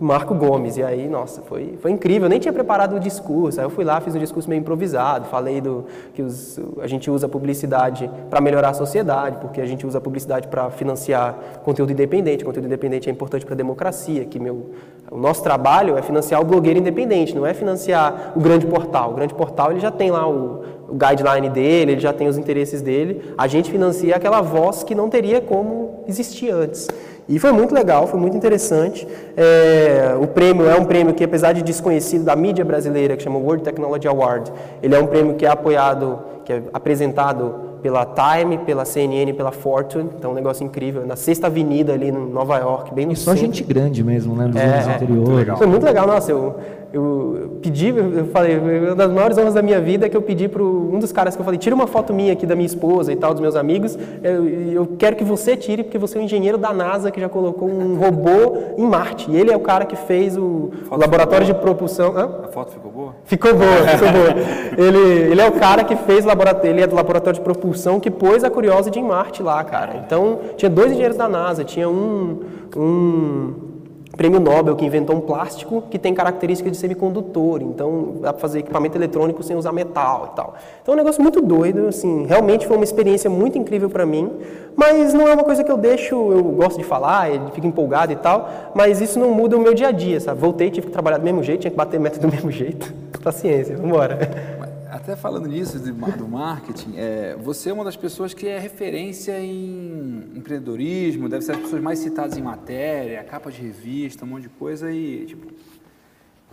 [0.00, 0.76] Marco Gomes.
[0.76, 2.26] E aí, nossa, foi, foi incrível.
[2.26, 3.60] Eu nem tinha preparado o discurso.
[3.60, 5.26] Aí eu fui lá, fiz um discurso meio improvisado.
[5.26, 9.66] Falei do que os, a gente usa a publicidade para melhorar a sociedade, porque a
[9.66, 12.44] gente usa a publicidade para financiar conteúdo independente.
[12.44, 14.24] Conteúdo independente é importante para a democracia.
[14.24, 14.70] Que meu,
[15.10, 19.12] o nosso trabalho é financiar o blogueiro independente, não é financiar o grande portal.
[19.12, 22.36] O grande portal ele já tem lá o, o guideline dele, ele já tem os
[22.36, 23.34] interesses dele.
[23.38, 26.88] A gente financia aquela voz que não teria como existir antes.
[27.28, 29.06] E foi muito legal, foi muito interessante.
[29.36, 33.38] É, o prêmio é um prêmio que, apesar de desconhecido da mídia brasileira, que chama
[33.38, 38.58] World Technology Award, ele é um prêmio que é apoiado, que é apresentado pela Time,
[38.58, 42.94] pela CNN, pela Fortune, então um negócio incrível, na Sexta Avenida ali em Nova York,
[42.94, 43.46] bem no E só centro.
[43.46, 45.58] gente grande mesmo, né, dos é, anos anteriores.
[45.58, 46.54] Foi muito legal, nossa, eu,
[46.94, 50.48] eu pedi, eu falei, uma das maiores honras da minha vida é que eu pedi
[50.48, 53.12] para um dos caras que eu falei, tira uma foto minha aqui da minha esposa
[53.12, 56.24] e tal, dos meus amigos, eu, eu quero que você tire, porque você é um
[56.24, 59.28] engenheiro da NASA que já colocou um robô em Marte.
[59.28, 62.16] E ele é o cara que fez o, laboratório de propulsão.
[62.16, 62.44] Hã?
[62.44, 63.16] A foto ficou boa?
[63.24, 64.86] Ficou boa, ficou boa.
[64.86, 67.98] ele, ele é o cara que fez o laboratório, ele é do laboratório de propulsão
[67.98, 69.96] que pôs a Curiosity em Marte lá, cara.
[70.06, 72.40] Então, tinha dois engenheiros da NASA, tinha um,
[72.76, 73.73] um
[74.16, 78.60] prêmio Nobel que inventou um plástico que tem características de semicondutor, então dá para fazer
[78.60, 80.54] equipamento eletrônico sem usar metal e tal.
[80.82, 84.30] Então é um negócio muito doido, assim, realmente foi uma experiência muito incrível para mim,
[84.76, 88.16] mas não é uma coisa que eu deixo, eu gosto de falar, fico empolgado e
[88.16, 90.40] tal, mas isso não muda o meu dia a dia, sabe?
[90.40, 92.92] Voltei, tive que trabalhar do mesmo jeito, tinha que bater meta do mesmo jeito.
[93.22, 94.53] Paciência, vamos embora.
[94.94, 100.30] Até falando nisso do marketing, é, você é uma das pessoas que é referência em
[100.36, 104.50] empreendedorismo, deve ser as pessoas mais citadas em matéria, capa de revista, um monte de
[104.50, 104.92] coisa.
[104.92, 105.48] E, tipo,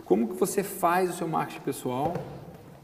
[0.04, 2.14] como que você faz o seu marketing pessoal?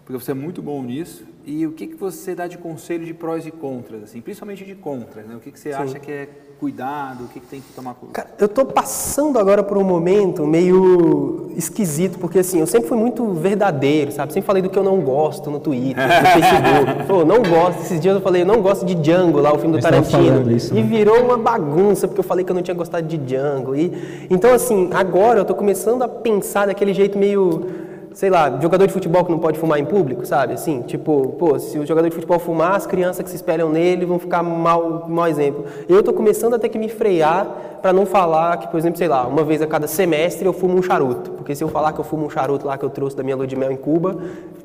[0.04, 1.26] Porque você é muito bom nisso.
[1.44, 4.76] E o que, que você dá de conselho de prós e contras, assim, principalmente de
[4.76, 5.34] contras, né?
[5.34, 5.78] O que, que você Sim.
[5.78, 8.12] acha que é cuidado, o que, que tem que tomar cuidado?
[8.14, 12.98] Cara, eu estou passando agora por um momento meio esquisito, porque assim, eu sempre fui
[12.98, 14.32] muito verdadeiro, sabe?
[14.32, 17.06] Sempre falei do que eu não gosto no Twitter, no Facebook.
[17.06, 17.80] Pô, não gosto.
[17.82, 20.50] Esses dias eu falei, eu não gosto de Django, lá o filme do Tarantino.
[20.50, 20.82] Isso, e né?
[20.82, 23.74] virou uma bagunça, porque eu falei que eu não tinha gostado de Django.
[23.74, 28.86] E, então, assim, agora eu estou começando a pensar daquele jeito meio sei lá, jogador
[28.86, 30.54] de futebol que não pode fumar em público, sabe?
[30.54, 34.04] Assim, tipo, pô, se o jogador de futebol fumar, as crianças que se espelham nele
[34.04, 35.64] vão ficar mal, mau exemplo.
[35.88, 37.46] Eu estou começando a ter que me frear
[37.80, 40.76] para não falar que, por exemplo, sei lá, uma vez a cada semestre eu fumo
[40.76, 41.30] um charuto.
[41.30, 43.36] Porque se eu falar que eu fumo um charuto lá que eu trouxe da minha
[43.36, 44.16] lua de mel em Cuba,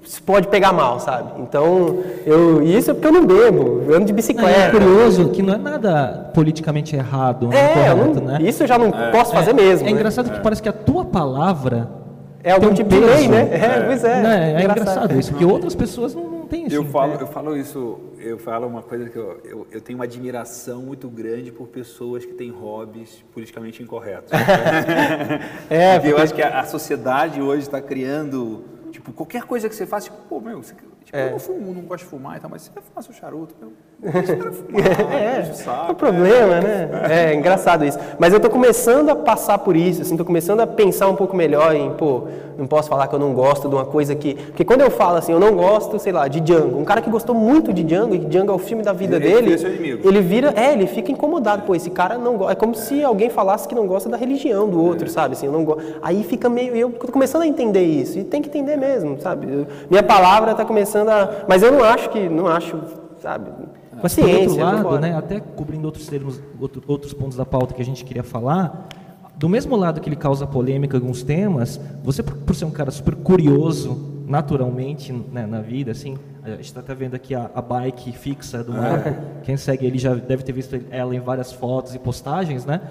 [0.03, 1.41] isso pode pegar mal, sabe?
[1.41, 4.49] Então, eu, isso é porque eu não bebo, eu ando de bicicleta.
[4.49, 8.39] é curioso que não é nada politicamente errado, é, correto, não, né?
[8.41, 9.11] Isso eu já não é.
[9.11, 9.87] posso fazer é, mesmo.
[9.87, 9.97] É né?
[9.97, 12.02] engraçado que parece que a tua palavra
[12.43, 13.01] é algum um tipo peso.
[13.01, 13.49] de lei, né?
[13.53, 14.09] É, pois é.
[14.09, 14.79] é, é engraçado.
[14.81, 15.19] engraçado.
[15.19, 16.75] isso, porque outras pessoas não, não têm isso.
[16.75, 20.05] Eu falo, eu falo isso, eu falo uma coisa que eu, eu, eu, tenho uma
[20.05, 24.31] admiração muito grande por pessoas que têm hobbies politicamente incorretos.
[25.69, 29.67] é, porque, porque eu acho que a, a sociedade hoje está criando Tipo, qualquer coisa
[29.67, 31.27] que você faça, tipo, pô, meu, você, tipo, É.
[31.27, 33.55] eu não fumo, não gosto de fumar e tal, mas você vai fumar seu charuto,
[33.59, 33.73] meu.
[34.03, 36.89] Deixa o cara fumar, É, deixa o saco, é problema, né?
[37.09, 37.97] É engraçado isso.
[38.19, 41.35] Mas eu tô começando a passar por isso, assim, tô começando a pensar um pouco
[41.35, 42.23] melhor em, pô,
[42.57, 44.35] não posso falar que eu não gosto de uma coisa que.
[44.35, 47.09] Porque quando eu falo assim, eu não gosto, sei lá, de Django, um cara que
[47.09, 50.07] gostou muito de Django, e Django é o filme da vida Ele- ele dele, inimigo.
[50.07, 52.51] ele vira, é, ele fica incomodado, pô, esse cara não gosta.
[52.51, 55.33] É como se alguém falasse que não gosta da religião do outro, sabe?
[55.33, 55.81] Assim, eu não gosto.
[56.01, 56.75] Aí fica meio.
[56.75, 59.47] Eu tô começando a entender isso, e tem que entender mesmo, sabe?
[59.51, 61.29] Eu- minha palavra tá começando a.
[61.47, 62.27] Mas eu não acho que.
[62.29, 62.77] Não acho,
[63.21, 63.49] sabe?
[64.03, 67.73] Mas por outro Ciência, lado, né, até cobrindo outros termos, outro- outros pontos da pauta
[67.73, 68.89] que a gente queria falar,
[69.37, 72.71] do mesmo lado que ele causa polêmica em alguns temas, você por, por ser um
[72.71, 77.49] cara super curioso, naturalmente, né, na vida, assim, a gente está até vendo aqui a,
[77.55, 79.09] a bike fixa do Marco,
[79.43, 82.81] quem segue ele já deve ter visto ela em várias fotos e postagens, né?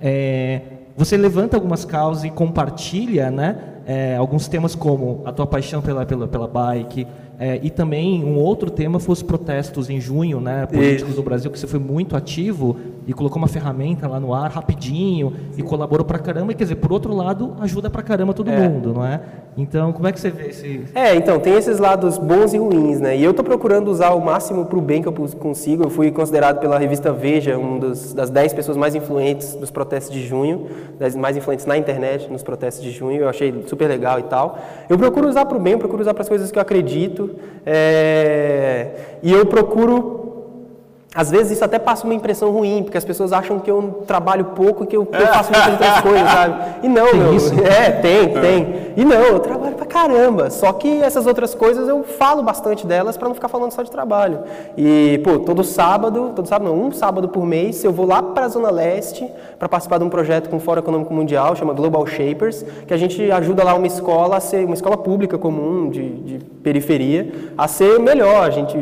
[0.00, 0.60] É,
[0.96, 3.71] você levanta algumas causas e compartilha, né?
[3.86, 7.06] É, alguns temas como a tua paixão pela, pela, pela bike,
[7.38, 11.20] é, e também um outro tema foi os protestos em junho, né, políticos Isso.
[11.20, 15.32] do Brasil, que você foi muito ativo e colocou uma ferramenta lá no ar rapidinho
[15.56, 16.52] e colaborou pra caramba.
[16.52, 18.68] E quer dizer, por outro lado, ajuda pra caramba todo É.
[18.68, 19.20] mundo, não é?
[19.56, 20.84] Então, como é que você vê esse.
[20.94, 23.16] É, então, tem esses lados bons e ruins, né?
[23.16, 25.82] E eu tô procurando usar o máximo pro bem que eu consigo.
[25.84, 30.14] Eu fui considerado pela revista Veja um dos, das 10 pessoas mais influentes dos protestos
[30.14, 33.20] de junho, das mais influentes na internet nos protestos de junho.
[33.20, 34.58] Eu achei super legal e tal.
[34.88, 37.30] Eu procuro usar pro bem, eu procuro usar para as coisas que eu acredito.
[37.66, 38.88] é,
[39.22, 40.21] E eu procuro
[41.14, 44.46] às vezes isso até passa uma impressão ruim, porque as pessoas acham que eu trabalho
[44.56, 46.54] pouco e que eu, que eu faço muitas outras coisas, sabe?
[46.82, 47.34] E não, Tem meu.
[47.34, 47.52] isso?
[47.62, 48.82] É, tem, tem.
[48.96, 50.48] E não, eu trabalho pra caramba.
[50.50, 53.90] Só que essas outras coisas eu falo bastante delas pra não ficar falando só de
[53.90, 54.40] trabalho.
[54.76, 58.48] E, pô, todo sábado, todo sábado não, um sábado por mês, eu vou lá pra
[58.48, 62.64] Zona Leste para participar de um projeto com o Fórum Econômico Mundial, chama Global Shapers,
[62.86, 66.38] que a gente ajuda lá uma escola a ser uma escola pública comum de, de
[66.62, 68.46] periferia a ser melhor.
[68.46, 68.76] A gente,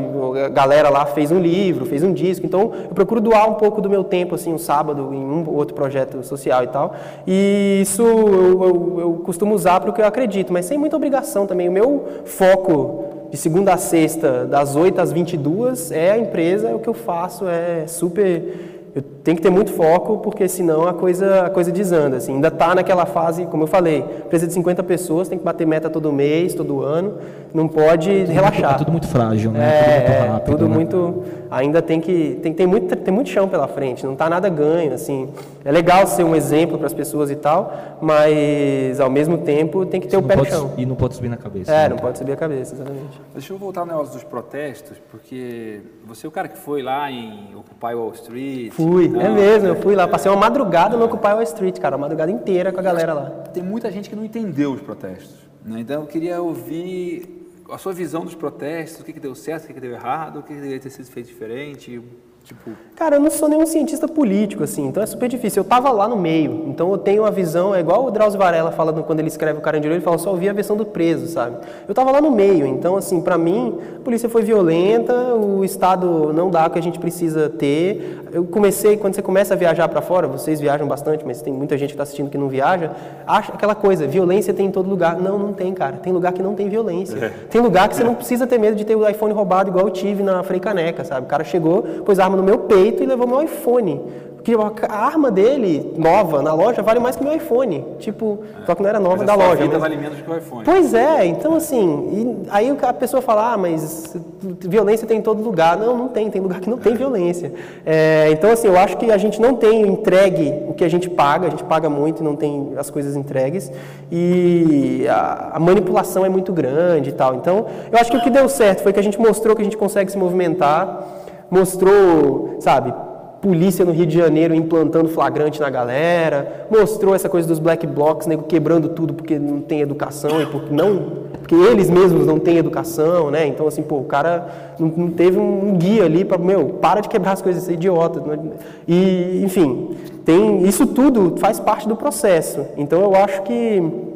[0.44, 3.80] a galera lá fez um livro, fez um disco, então eu procuro doar um pouco
[3.80, 6.94] do meu tempo assim, um sábado em um ou outro projeto social e tal.
[7.26, 10.96] E isso eu, eu, eu costumo usar para o que eu acredito, mas sem muita
[10.96, 11.68] obrigação também.
[11.68, 16.80] O meu foco de segunda a sexta, das 8 às 22, é a empresa, o
[16.80, 21.46] que eu faço, é super eu tenho que ter muito foco, porque senão a coisa,
[21.46, 22.16] a coisa desanda.
[22.16, 22.34] Assim.
[22.34, 25.88] Ainda está naquela fase, como eu falei, empresa de 50 pessoas, tem que bater meta
[25.88, 27.18] todo mês, todo ano,
[27.54, 28.74] não pode relaxar.
[28.74, 29.60] É tudo muito frágil, né?
[29.60, 30.50] É, tudo muito é, rápido.
[30.50, 30.74] tudo né?
[30.74, 31.24] muito.
[31.50, 32.38] Ainda tem que.
[32.42, 34.92] Tem, tem, muito, tem muito chão pela frente, não está nada ganho.
[34.92, 35.28] Assim.
[35.64, 40.00] É legal ser um exemplo para as pessoas e tal, mas ao mesmo tempo tem
[40.00, 40.72] que ter Você o pé no chão.
[40.76, 41.72] E não pode subir na cabeça.
[41.72, 41.88] É, né?
[41.90, 43.20] não pode subir a cabeça, exatamente.
[43.32, 47.10] Deixa eu voltar no negócio dos protestos, porque você é o cara que foi lá
[47.10, 48.72] em Occupy Wall Street.
[48.82, 51.96] Fui, Não, é mesmo, eu fui lá, passei uma madrugada no Occupy Wall Street, cara,
[51.96, 53.30] uma madrugada inteira com a galera lá.
[53.52, 55.36] Tem muita gente que não entendeu os protestos.
[55.64, 55.80] né?
[55.80, 57.40] Então eu queria ouvir
[57.70, 60.38] a sua visão dos protestos, o que, que deu certo, o que, que deu errado,
[60.38, 62.00] o que, que deveria ter sido feito diferente.
[62.44, 65.60] Tipo, Cara, eu não sou nenhum cientista político, assim, então é super difícil.
[65.62, 68.70] Eu tava lá no meio, então eu tenho uma visão, é igual o Drauzio Varela
[68.72, 71.26] fala no- quando ele escreve o Carandiru, ele fala, só ouvi a versão do preso,
[71.26, 71.56] sabe?
[71.88, 76.30] Eu tava lá no meio, então, assim, pra mim, a polícia foi violenta, o Estado
[76.34, 78.18] não dá o que a gente precisa ter.
[78.34, 81.78] Eu comecei, quando você começa a viajar pra fora, vocês viajam bastante, mas tem muita
[81.78, 82.90] gente que tá assistindo que não viaja,
[83.26, 85.16] acha aquela coisa, violência tem em todo lugar.
[85.16, 85.96] Não, não tem, cara.
[85.96, 87.32] Tem lugar que não tem violência.
[87.48, 89.90] Tem lugar que você não precisa ter medo de ter o iPhone roubado, igual eu
[89.90, 91.24] tive na Frei Caneca, sabe?
[91.24, 94.00] O cara chegou, pôs a arma no meu peito e levou meu iPhone.
[94.42, 94.56] Porque
[94.88, 97.84] a arma dele, nova, na loja, vale mais que meu iPhone.
[97.98, 99.56] Tipo, só que não era nova mas da loja.
[99.56, 100.64] vida mas- vale menos que o iPhone.
[100.64, 104.16] Pois é, então assim, aí a pessoa fala, ah, mas
[104.60, 105.76] violência tem em todo lugar.
[105.76, 107.52] Não, não tem, tem lugar que não tem violência.
[107.84, 111.10] É, então assim, eu acho que a gente não tem entregue o que a gente
[111.10, 113.70] paga, a gente paga muito e não tem as coisas entregues,
[114.10, 117.34] e a, a manipulação é muito grande e tal.
[117.34, 119.64] Então, eu acho que o que deu certo foi que a gente mostrou que a
[119.64, 121.19] gente consegue se movimentar,
[121.50, 122.94] mostrou, sabe,
[123.40, 128.26] polícia no Rio de Janeiro implantando flagrante na galera, mostrou essa coisa dos black blocs,
[128.26, 132.58] nego quebrando tudo porque não tem educação e porque não, porque eles mesmos não têm
[132.58, 133.46] educação, né?
[133.46, 137.08] Então assim, pô, o cara não, não teve um guia ali para, meu, para de
[137.08, 138.20] quebrar as coisas, isso é idiota.
[138.20, 138.38] não é?
[138.86, 142.66] E, enfim, tem isso tudo faz parte do processo.
[142.76, 144.09] Então eu acho que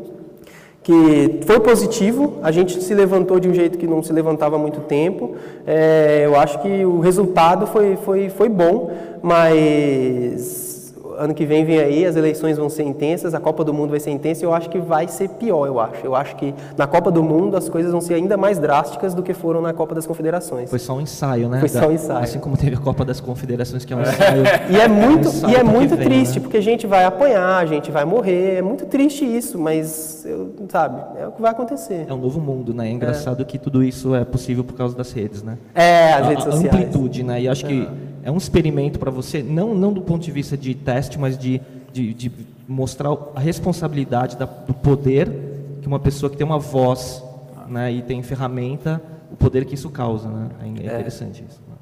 [0.84, 4.58] que foi positivo, a gente se levantou de um jeito que não se levantava há
[4.58, 5.34] muito tempo.
[5.66, 8.92] É, eu acho que o resultado foi, foi, foi bom,
[9.22, 10.73] mas
[11.18, 14.00] ano que vem vem aí, as eleições vão ser intensas, a Copa do Mundo vai
[14.00, 16.04] ser intensa e eu acho que vai ser pior, eu acho.
[16.04, 19.22] Eu acho que na Copa do Mundo as coisas vão ser ainda mais drásticas do
[19.22, 20.70] que foram na Copa das Confederações.
[20.70, 21.60] Foi só um ensaio, né?
[21.60, 22.24] Foi só um ensaio.
[22.24, 24.44] Assim como teve a Copa das Confederações, que é um ensaio.
[24.70, 26.42] E é muito, um ensaio e é muito vem, triste, né?
[26.42, 30.54] porque a gente vai apanhar, a gente vai morrer, é muito triste isso, mas, eu,
[30.68, 32.06] sabe, é o que vai acontecer.
[32.08, 32.88] É um novo mundo, né?
[32.88, 35.58] É engraçado que tudo isso é possível por causa das redes, né?
[35.74, 36.74] É, as a, redes a sociais.
[36.74, 37.42] amplitude, né?
[37.42, 37.88] E acho que
[38.24, 41.60] é um experimento para você, não, não do ponto de vista de teste, mas de,
[41.92, 42.32] de, de
[42.66, 45.30] mostrar a responsabilidade da, do poder
[45.82, 47.22] que uma pessoa que tem uma voz
[47.68, 50.48] né, e tem ferramenta, o poder que isso causa, né?
[50.62, 51.60] É interessante isso.
[51.68, 51.74] né?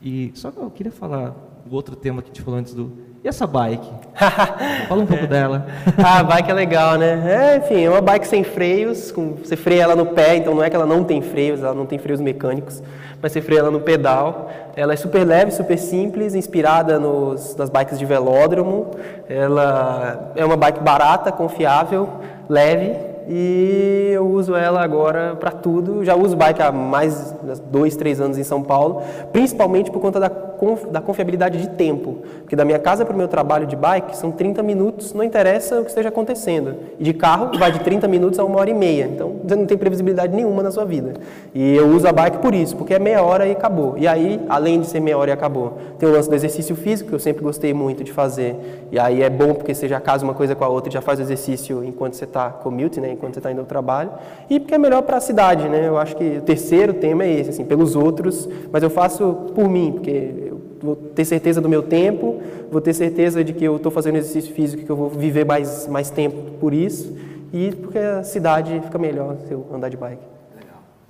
[0.00, 1.34] E só que eu queria falar
[1.68, 2.92] o outro tema que a gente falou antes do...
[3.24, 3.88] E essa bike?
[4.88, 5.66] Fala um pouco dela.
[6.02, 7.22] Ah, a bike é legal, né?
[7.26, 10.62] É, enfim, é uma bike sem freios, com, você freia ela no pé, então não
[10.62, 12.82] é que ela não tem freios, ela não tem freios mecânicos,
[13.20, 14.50] mas você freia ela no pedal.
[14.76, 18.90] Ela é super leve, super simples, inspirada nos, nas bikes de velódromo.
[19.28, 22.08] Ela é uma bike barata, confiável,
[22.48, 26.04] leve e eu uso ela agora para tudo.
[26.04, 29.02] Já uso bike há mais de dois, três anos em São Paulo,
[29.32, 32.18] principalmente por conta da, conf, da confiabilidade de tempo.
[32.40, 35.80] Porque da minha casa para o meu trabalho de bike são 30 minutos, não interessa
[35.80, 36.74] o que esteja acontecendo.
[36.98, 39.04] E de carro vai de 30 minutos a uma hora e meia.
[39.12, 41.14] Então você não tem previsibilidade nenhuma na sua vida.
[41.54, 43.94] E eu uso a bike por isso, porque é meia hora e acabou.
[43.98, 47.10] E aí, além de ser meia hora e acabou, tem o lance do exercício físico,
[47.10, 48.56] que eu sempre gostei muito de fazer.
[48.90, 51.18] E aí é bom porque você já casa uma coisa com a outra já faz
[51.18, 53.12] o exercício enquanto você está commute, né?
[53.12, 54.10] enquanto você está indo ao trabalho.
[54.48, 55.86] E porque é melhor para a cidade, né?
[55.86, 59.68] Eu acho que o terceiro tema é esse, assim, pelos outros, mas eu faço por
[59.68, 60.45] mim, porque
[60.80, 64.54] vou ter certeza do meu tempo, vou ter certeza de que eu estou fazendo exercício
[64.54, 67.16] físico, que eu vou viver mais, mais tempo por isso,
[67.52, 70.22] e porque a cidade fica melhor se eu andar de bike.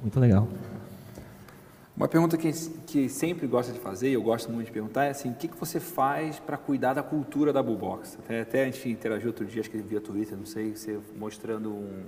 [0.00, 0.46] Muito legal.
[1.96, 2.52] Uma pergunta que,
[2.86, 5.48] que sempre gosta de fazer, e eu gosto muito de perguntar, é assim, o que,
[5.48, 8.18] que você faz para cuidar da cultura da Bullbox?
[8.22, 11.70] Até, até a gente interagiu outro dia, acho que via Twitter, não sei, você mostrando
[11.70, 12.02] um,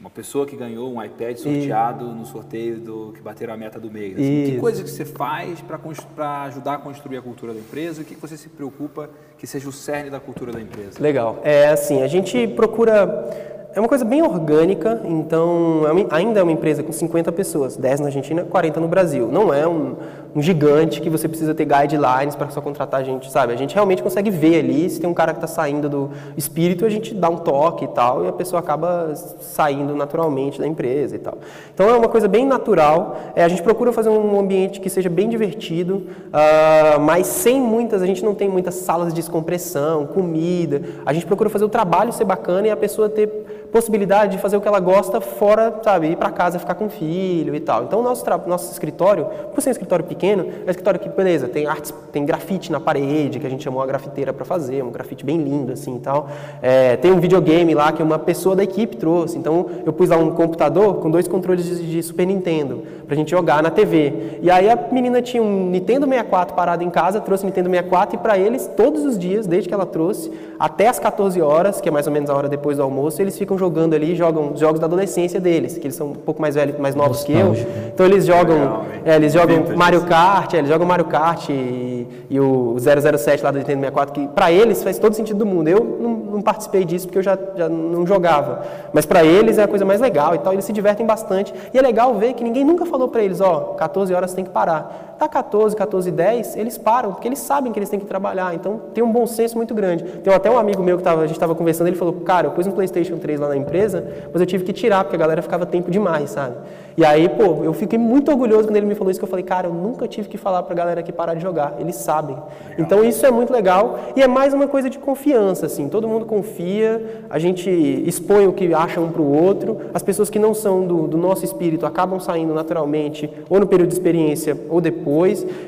[0.00, 3.90] uma pessoa que ganhou um iPad sorteado no sorteio do que bateram a meta do
[3.90, 4.12] mês.
[4.14, 8.00] Assim, que coisa que você faz para ajudar a construir a cultura da empresa?
[8.00, 11.00] E o que, que você se preocupa que seja o cerne da cultura da empresa?
[11.00, 11.38] Legal.
[11.42, 13.64] É assim, a gente procura.
[13.74, 17.76] É uma coisa bem orgânica, então é uma- ainda é uma empresa com 50 pessoas,
[17.76, 19.28] 10 na Argentina, 40 no Brasil.
[19.30, 19.96] Não é um,
[20.36, 23.54] um gigante que você precisa ter guidelines para só contratar gente, sabe?
[23.54, 26.84] A gente realmente consegue ver ali, se tem um cara que está saindo do espírito,
[26.84, 31.16] a gente dá um toque e tal, e a pessoa acaba saindo naturalmente da empresa
[31.16, 31.38] e tal.
[31.72, 33.16] Então é uma coisa bem natural.
[33.34, 38.02] É, a gente procura fazer um ambiente que seja bem divertido, ah, mas sem muitas,
[38.02, 40.82] a gente não tem muitas salas de descompressão, comida.
[41.06, 44.56] A gente procura fazer o trabalho ser bacana e a pessoa ter possibilidade de fazer
[44.56, 47.84] o que ela gosta fora, sabe, ir para casa ficar com o filho e tal.
[47.84, 51.66] Então, nosso, nosso escritório, por ser um escritório pequeno, é um escritório que, beleza, tem
[51.66, 55.24] artes, tem grafite na parede, que a gente chamou a grafiteira para fazer, um grafite
[55.24, 56.28] bem lindo, assim, e tal.
[56.62, 59.38] É, tem um videogame lá que uma pessoa da equipe trouxe.
[59.38, 63.30] Então, eu pus lá um computador com dois controles de, de Super Nintendo, pra gente
[63.30, 64.38] jogar na TV.
[64.42, 68.16] E aí, a menina tinha um Nintendo 64 parado em casa, trouxe o Nintendo 64
[68.16, 71.88] e para eles, todos os dias, desde que ela trouxe, até as 14 horas, que
[71.88, 74.60] é mais ou menos a hora depois do almoço, eles ficam jogando ali, jogam os
[74.60, 77.54] jogos da adolescência deles, que eles são um pouco mais velhos, mais novos que eu.
[77.92, 79.76] Então eles jogam, Legal, é, eles jogam Vintage.
[79.76, 84.14] Mario Kart, é, eles jogam Mario Kart e, e o 007 lá do Nintendo 64,
[84.14, 85.68] que para eles faz todo sentido do mundo.
[85.68, 89.62] Eu não, não participei disso porque eu já, já não jogava, mas para eles é
[89.62, 91.52] a coisa mais legal e tal, eles se divertem bastante.
[91.72, 94.50] E é legal ver que ninguém nunca falou para eles, ó, 14 horas tem que
[94.50, 95.15] parar.
[95.18, 98.54] Tá 14, 14 e 10, eles param, porque eles sabem que eles têm que trabalhar.
[98.54, 100.04] Então tem um bom senso muito grande.
[100.04, 102.50] Tem até um amigo meu que tava, a gente estava conversando, ele falou, cara, eu
[102.50, 105.40] pus um PlayStation 3 lá na empresa, mas eu tive que tirar, porque a galera
[105.40, 106.56] ficava tempo demais, sabe?
[106.98, 109.44] E aí, pô, eu fiquei muito orgulhoso quando ele me falou isso, que eu falei,
[109.44, 111.76] cara, eu nunca tive que falar pra galera aqui parar de jogar.
[111.78, 112.36] Eles sabem.
[112.78, 115.88] Então isso é muito legal e é mais uma coisa de confiança, assim.
[115.90, 119.78] Todo mundo confia, a gente expõe o que acha um pro outro.
[119.92, 123.88] As pessoas que não são do, do nosso espírito acabam saindo naturalmente, ou no período
[123.88, 125.05] de experiência, ou depois.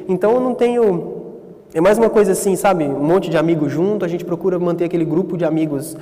[0.09, 1.17] Então eu não tenho
[1.75, 2.85] é mais uma coisa assim, sabe?
[2.85, 5.97] Um monte de amigos junto, a gente procura manter aquele grupo de amigos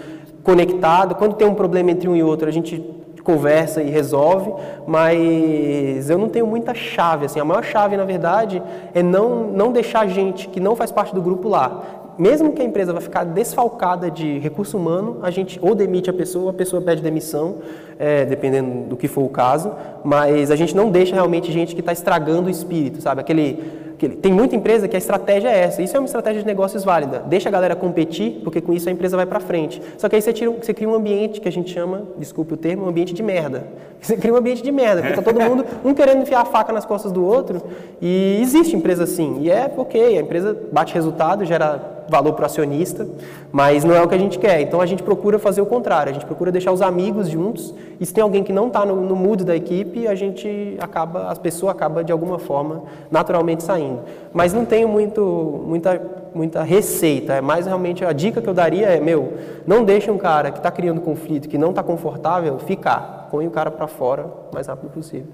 [0.44, 1.16] conectado.
[1.16, 2.82] Quando tem um problema entre um e outro, a gente
[3.24, 4.52] conversa e resolve,
[4.86, 7.40] mas eu não tenho muita chave, assim.
[7.40, 8.62] A maior chave, na verdade,
[8.94, 11.82] é não, não deixar gente que não faz parte do grupo lá.
[12.18, 16.12] Mesmo que a empresa vai ficar desfalcada de recurso humano, a gente ou demite a
[16.12, 17.56] pessoa, a pessoa pede demissão,
[17.98, 21.80] é, dependendo do que for o caso, mas a gente não deixa realmente gente que
[21.80, 23.20] está estragando o espírito, sabe?
[23.20, 25.82] Aquele tem muita empresa que a estratégia é essa.
[25.82, 27.22] Isso é uma estratégia de negócios válida.
[27.26, 29.80] Deixa a galera competir, porque com isso a empresa vai para frente.
[29.96, 32.56] Só que aí você, tira, você cria um ambiente que a gente chama, desculpe o
[32.56, 33.66] termo, um ambiente de merda.
[33.98, 36.70] Você cria um ambiente de merda, porque tá todo mundo um querendo enfiar a faca
[36.70, 37.62] nas costas do outro.
[38.00, 39.38] E existe empresa assim.
[39.40, 43.06] E é ok, a empresa bate resultado, gera valor para o acionista,
[43.50, 44.60] mas não é o que a gente quer.
[44.60, 48.06] Então a gente procura fazer o contrário, a gente procura deixar os amigos juntos, e
[48.06, 51.38] se tem alguém que não está no, no mood da equipe, a gente acaba, as
[51.38, 53.85] pessoas acaba de alguma forma naturalmente saindo.
[54.32, 56.00] Mas não tenho muito, muita,
[56.34, 59.34] muita receita, é mais realmente a dica que eu daria é, meu,
[59.66, 63.50] não deixe um cara que está criando conflito, que não está confortável, ficar, põe o
[63.50, 65.28] cara para fora o mais rápido possível.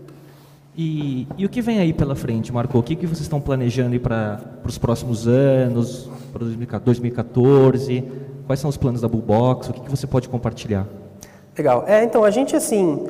[0.76, 2.78] E, e, o que vem aí pela frente, Marco?
[2.78, 8.04] O que, que vocês estão planejando para os próximos anos, para 2014?
[8.46, 9.68] Quais são os planos da Bullbox?
[9.68, 10.86] O que, que você pode compartilhar?
[11.56, 11.84] Legal.
[11.86, 13.06] É, então, a gente, assim,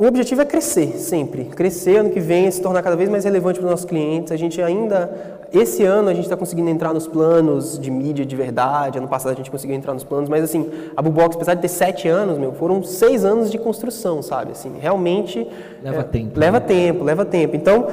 [0.00, 3.58] o objetivo é crescer sempre, crescer ano que vem, se tornar cada vez mais relevante
[3.58, 4.32] para os nossos clientes.
[4.32, 5.12] A gente ainda,
[5.52, 8.96] esse ano, a gente está conseguindo entrar nos planos de mídia de verdade.
[8.96, 11.68] Ano passado a gente conseguiu entrar nos planos, mas assim, a Bubox, apesar de ter
[11.68, 14.52] sete anos, meu, foram seis anos de construção, sabe?
[14.52, 15.46] Assim, realmente
[15.82, 16.40] leva é, tempo.
[16.40, 16.66] Leva né?
[16.66, 17.54] tempo, leva tempo.
[17.54, 17.86] Então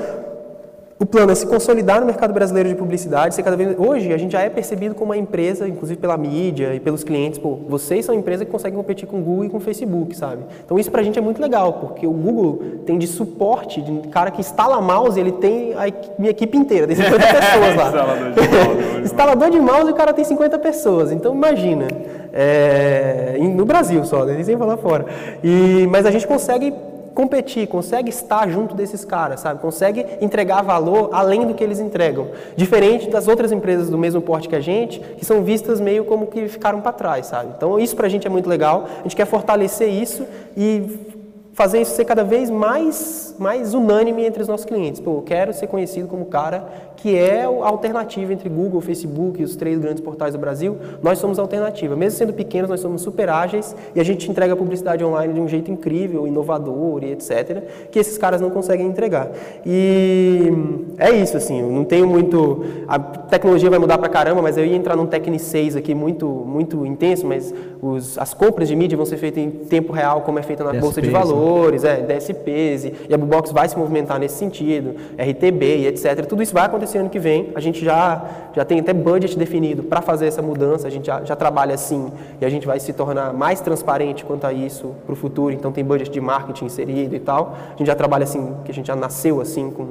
[0.99, 4.17] o plano é se consolidar no mercado brasileiro de publicidade, ser cada vez hoje a
[4.17, 8.03] gente já é percebido como uma empresa, inclusive pela mídia e pelos clientes, pô, vocês
[8.03, 10.43] são uma empresa que conseguem competir com o Google e com o Facebook, sabe?
[10.65, 14.31] Então isso pra gente é muito legal, porque o Google tem de suporte de cara
[14.31, 15.85] que instala mouse, ele tem a
[16.17, 17.87] minha equipe inteira, tem 50 pessoas lá.
[17.87, 19.01] Instalador de mouse.
[19.05, 21.11] Instalador de mouse e o cara tem 50 pessoas.
[21.11, 21.87] Então imagina,
[22.33, 24.41] é, no Brasil só, né?
[24.43, 25.05] sem falar fora.
[25.43, 26.73] E mas a gente consegue
[27.18, 29.59] competir, consegue estar junto desses caras, sabe?
[29.59, 32.28] Consegue entregar valor além do que eles entregam.
[32.55, 36.28] Diferente das outras empresas do mesmo porte que a gente, que são vistas meio como
[36.28, 37.53] que ficaram para trás, sabe?
[37.57, 38.88] Então isso para a gente é muito legal.
[38.99, 41.16] A gente quer fortalecer isso e
[41.57, 45.01] fazer isso ser cada vez mais, mais unânime entre os nossos clientes.
[45.01, 49.41] Pô, eu quero ser conhecido como o cara que é a alternativa entre Google, Facebook
[49.41, 50.77] e os três grandes portais do Brasil.
[51.01, 51.95] Nós somos a alternativa.
[51.95, 55.39] Mesmo sendo pequenos, nós somos super ágeis e a gente entrega a publicidade online de
[55.39, 59.31] um jeito incrível, inovador e etc., que esses caras não conseguem entregar.
[59.65, 60.51] E
[60.97, 62.65] é isso, assim, não tenho muito...
[62.87, 66.27] A tecnologia vai mudar pra caramba, mas eu ia entrar num Tecni 6 aqui muito,
[66.27, 70.39] muito intenso, mas os, as compras de mídia vão ser feitas em tempo real, como
[70.39, 71.13] é feita na Bolsa de né?
[71.47, 76.25] Valores, é, DSPs, e a Bubox vai se movimentar nesse sentido, RTB e etc.
[76.25, 77.51] Tudo isso vai acontecer ano que vem.
[77.55, 81.23] A gente já, já tem até budget definido para fazer essa mudança, a gente já,
[81.23, 85.13] já trabalha assim e a gente vai se tornar mais transparente quanto a isso para
[85.13, 85.53] o futuro.
[85.53, 87.55] Então tem budget de marketing inserido e tal.
[87.73, 89.89] A gente já trabalha assim, que a gente já nasceu assim com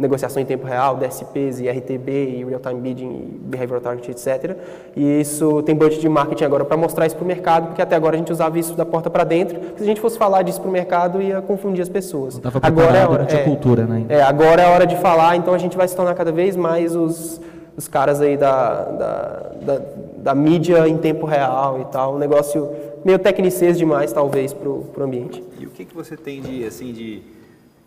[0.00, 4.56] negociação em tempo real, DSPs e RTB e Real-Time Bidding e Behavioral Targeting, etc.
[4.96, 7.94] E isso tem budget de marketing agora para mostrar isso para o mercado, porque até
[7.94, 9.60] agora a gente usava isso da porta para dentro.
[9.76, 12.40] Se a gente fosse falar disso para o mercado, ia confundir as pessoas.
[12.62, 14.06] agora é a hora, é, cultura, né?
[14.08, 16.56] É, agora é a hora de falar, então a gente vai se tornar cada vez
[16.56, 17.40] mais os,
[17.76, 19.80] os caras aí da, da, da,
[20.16, 22.14] da mídia em tempo real e tal.
[22.14, 22.70] Um negócio
[23.04, 25.44] meio tecnicês demais, talvez, para o ambiente.
[25.58, 27.22] E o que, que você tem de, assim, de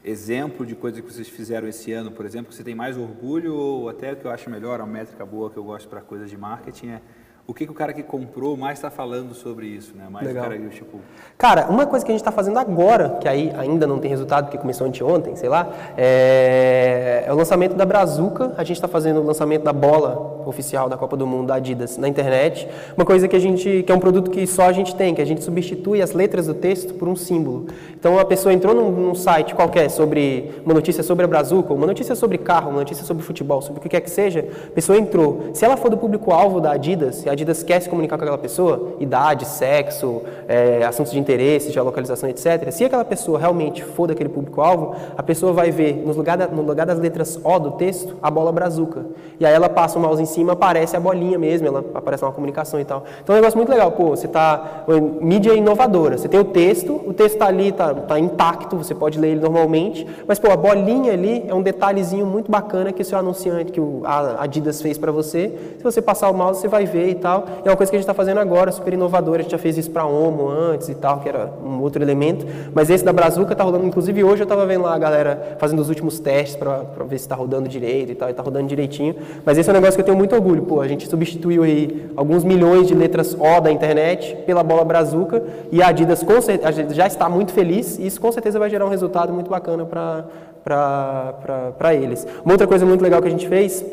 [0.04, 3.56] exemplo de coisa que vocês fizeram esse ano, por exemplo, que você tem mais orgulho
[3.56, 6.38] ou até que eu acho melhor, a métrica boa que eu gosto para coisas de
[6.38, 7.02] marketing é
[7.46, 10.08] o que, que o cara que comprou mais está falando sobre isso, né?
[10.10, 10.46] Mais Legal.
[10.46, 11.02] o cara tipo...
[11.38, 14.46] Cara, uma coisa que a gente está fazendo agora, que aí ainda não tem resultado,
[14.46, 18.54] porque começou anteontem, sei lá, é, é o lançamento da Brazuca.
[18.56, 21.98] A gente está fazendo o lançamento da bola oficial da Copa do Mundo da Adidas
[21.98, 22.68] na internet.
[22.96, 25.22] Uma coisa que a gente, que é um produto que só a gente tem, que
[25.22, 27.68] a gente substitui as letras do texto por um símbolo.
[27.98, 31.88] Então a pessoa entrou num, num site qualquer sobre uma notícia sobre a Brazuca, uma
[31.88, 34.98] notícia sobre carro, uma notícia sobre futebol, sobre o que quer que seja, a pessoa
[34.98, 35.50] entrou.
[35.54, 38.96] Se ela for do público-alvo da Adidas, a Adidas quer se comunicar com aquela pessoa,
[39.00, 42.72] idade, sexo, é, assuntos de interesse, geolocalização, etc.
[42.72, 46.62] Se aquela pessoa realmente for daquele público-alvo, a pessoa vai ver no lugar, da, no
[46.62, 49.06] lugar das letras O do texto a bola brazuca.
[49.40, 52.32] E aí ela passa o mouse em cima, aparece a bolinha mesmo, ela aparece uma
[52.32, 53.04] comunicação e tal.
[53.24, 53.92] Então é um negócio muito legal.
[53.92, 54.84] Pô, você está
[55.22, 56.18] mídia inovadora.
[56.18, 59.42] Você tem o texto, o texto está ali, está tá intacto, você pode ler ele
[59.42, 63.72] normalmente, mas pô, a bolinha ali é um detalhezinho muito bacana que o seu anunciante,
[63.72, 65.52] que o, a Adidas fez para você.
[65.78, 67.46] Se você passar o mouse, você vai ver e tal.
[67.64, 69.40] É uma coisa que a gente está fazendo agora, super inovadora.
[69.40, 72.46] A gente já fez isso para Omo antes e tal, que era um outro elemento.
[72.74, 75.80] Mas esse da Brazuca está rodando, inclusive hoje eu estava vendo lá a galera fazendo
[75.80, 79.16] os últimos testes para ver se está rodando direito e tal, e está rodando direitinho.
[79.46, 80.62] Mas esse é um negócio que eu tenho muito orgulho.
[80.62, 85.44] Pô, a gente substituiu aí alguns milhões de letras O da internet pela bola Brazuca
[85.72, 88.86] e a Adidas com certeza, já está muito feliz e isso com certeza vai gerar
[88.86, 92.26] um resultado muito bacana para eles.
[92.46, 93.84] Uma outra coisa muito legal que a gente fez,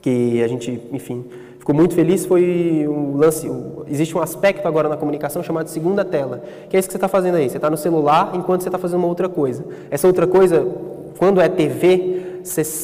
[0.00, 1.24] que a gente, enfim,
[1.58, 3.50] ficou muito feliz foi um lance.
[3.88, 7.08] Existe um aspecto agora na comunicação chamado segunda tela, que é isso que você está
[7.08, 7.50] fazendo aí.
[7.50, 9.64] Você está no celular enquanto você está fazendo uma outra coisa.
[9.90, 10.66] Essa outra coisa,
[11.18, 12.29] quando é TV,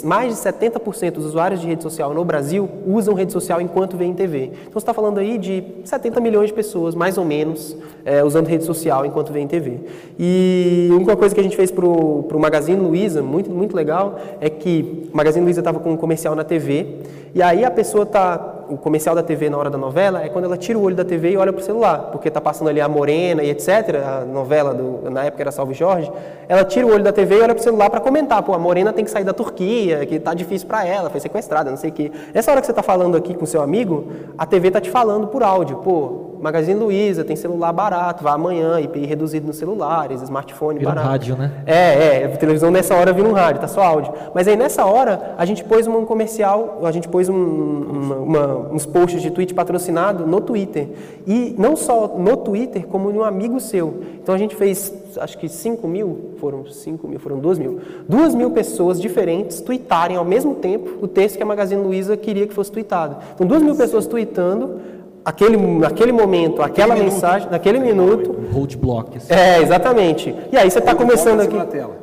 [0.04, 4.14] mais de 70% dos usuários de rede social no Brasil usam rede social enquanto veem
[4.14, 4.50] TV.
[4.52, 8.46] Então você está falando aí de 70 milhões de pessoas, mais ou menos, é, usando
[8.46, 9.80] rede social enquanto veem TV.
[10.18, 14.48] E uma coisa que a gente fez para o Magazine Luiza, muito, muito legal, é
[14.50, 16.98] que o Magazine Luiza estava com um comercial na TV,
[17.34, 20.46] e aí a pessoa está o comercial da TV na hora da novela é quando
[20.46, 22.80] ela tira o olho da TV e olha para o celular, porque está passando ali
[22.80, 23.68] a Morena e etc.
[24.04, 26.10] A novela do, na época era Salve Jorge.
[26.48, 28.42] Ela tira o olho da TV e olha para o celular para comentar.
[28.42, 31.70] Pô, a Morena tem que sair da Turquia, que está difícil para ela, foi sequestrada,
[31.70, 32.12] não sei o quê.
[32.34, 34.06] Nessa hora que você está falando aqui com seu amigo,
[34.36, 35.76] a TV está te falando por áudio.
[35.78, 41.06] Pô, Magazine Luiza tem celular barato, vá amanhã, IPI reduzido nos celulares, smartphone vira barato.
[41.06, 41.52] Um rádio, né?
[41.66, 44.12] É, é, a televisão nessa hora vira um rádio, tá só áudio.
[44.34, 48.46] Mas aí nessa hora a gente pôs um comercial, a gente pôs um, uma, uma,
[48.72, 50.88] uns posts de tweet patrocinado no Twitter.
[51.26, 54.02] E não só no Twitter, como em um amigo seu.
[54.22, 57.80] Então a gente fez, acho que 5 mil, foram 5 mil, foram 2 mil.
[58.08, 62.46] 2 mil pessoas diferentes tweetarem ao mesmo tempo o texto que a Magazine Luiza queria
[62.46, 63.16] que fosse tweetado.
[63.34, 64.95] Então 2 mil pessoas tweetando
[65.26, 67.50] aquele, naquele momento, aquela Naquele mensagem, minuto.
[67.50, 68.36] naquele minuto.
[68.48, 69.16] Um roadblock.
[69.16, 69.34] Assim.
[69.34, 70.32] É, exatamente.
[70.52, 71.56] E aí você está conversando aqui.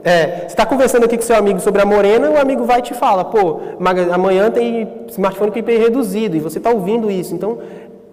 [0.03, 2.81] É, você está conversando aqui com seu amigo sobre a morena, o amigo vai e
[2.81, 3.61] te fala, pô,
[4.11, 7.33] amanhã tem smartphone com IP reduzido, e você está ouvindo isso.
[7.33, 7.59] Então,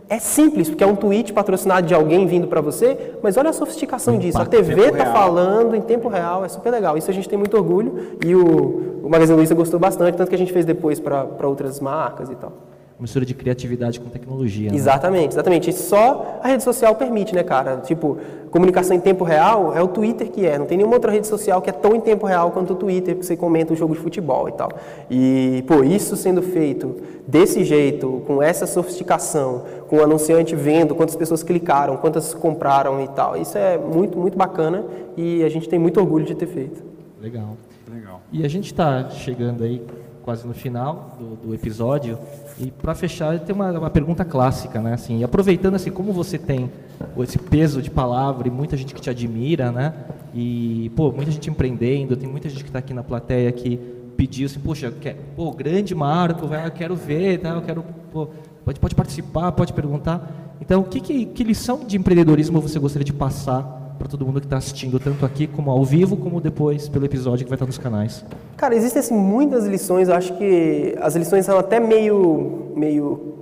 [0.09, 3.53] é simples, porque é um tweet patrocinado de alguém vindo para você, mas olha a
[3.53, 4.39] sofisticação disso.
[4.39, 6.97] A TV está falando em tempo real, é super legal.
[6.97, 10.35] Isso a gente tem muito orgulho e o, o Magazine Luiza gostou bastante, tanto que
[10.35, 12.53] a gente fez depois para outras marcas e tal.
[13.01, 14.70] Mistura de criatividade com tecnologia.
[14.70, 14.76] né?
[14.76, 15.70] Exatamente, exatamente.
[15.70, 17.78] E só a rede social permite, né, cara?
[17.78, 18.18] Tipo,
[18.51, 20.59] comunicação em tempo real é o Twitter que é.
[20.59, 23.16] Não tem nenhuma outra rede social que é tão em tempo real quanto o Twitter,
[23.16, 24.70] que você comenta um jogo de futebol e tal.
[25.11, 26.96] E, pô, isso sendo feito
[27.26, 33.09] desse jeito, com essa sofisticação, com o anunciante vendo quantas pessoas clicaram, quantas compraram e
[33.09, 34.84] tal, isso é muito, muito bacana
[35.16, 36.82] e a gente tem muito orgulho de ter feito.
[37.20, 37.57] Legal.
[37.92, 38.20] Legal.
[38.32, 39.82] E a gente está chegando aí
[40.22, 42.18] quase no final do, do episódio
[42.63, 44.93] e para fechar tem uma, uma pergunta clássica, né?
[44.93, 46.71] Assim, aproveitando assim como você tem
[47.19, 49.95] esse peso de palavra e muita gente que te admira, né?
[50.35, 53.79] E pô, muita gente empreendendo, tem muita gente que está aqui na plateia que
[54.17, 57.51] pediu assim, poxa, eu quero, pô, grande Marco, eu quero ver, tá?
[57.51, 57.83] Eu quero,
[58.13, 58.29] pô,
[58.65, 60.55] pode, pode participar, pode perguntar.
[60.61, 64.46] Então, que, que, que lição de empreendedorismo você gostaria de passar para todo mundo que
[64.46, 67.76] está assistindo, tanto aqui como ao vivo, como depois pelo episódio que vai estar nos
[67.76, 68.24] canais?
[68.57, 73.34] Cara, existem assim, muitas lições, eu acho que as lições são até meio, meio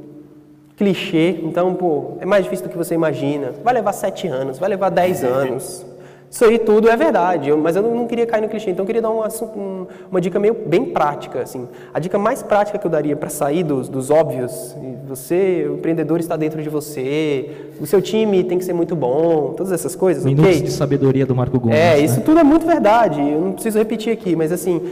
[0.76, 3.52] clichê, então, pô, é mais difícil do que você imagina.
[3.62, 5.86] Vai levar sete anos, vai levar dez anos.
[6.31, 9.01] Isso aí tudo é verdade, mas eu não, queria cair no clichê, então eu queria
[9.01, 11.66] dar um assunto- um- uma dica meio bem prática, assim.
[11.93, 14.76] A dica mais prática que eu daria para sair dos, dos óbvios,
[15.09, 17.49] você, o empreendedor está dentro de você,
[17.81, 20.62] o seu time tem que ser muito bom, todas essas coisas, Minutos ok?
[20.62, 21.74] de sabedoria do Marco Gomes.
[21.79, 22.01] É, né?
[22.01, 23.20] isso tudo é muito verdade.
[23.20, 24.83] Eu não preciso repetir aqui, mas assim,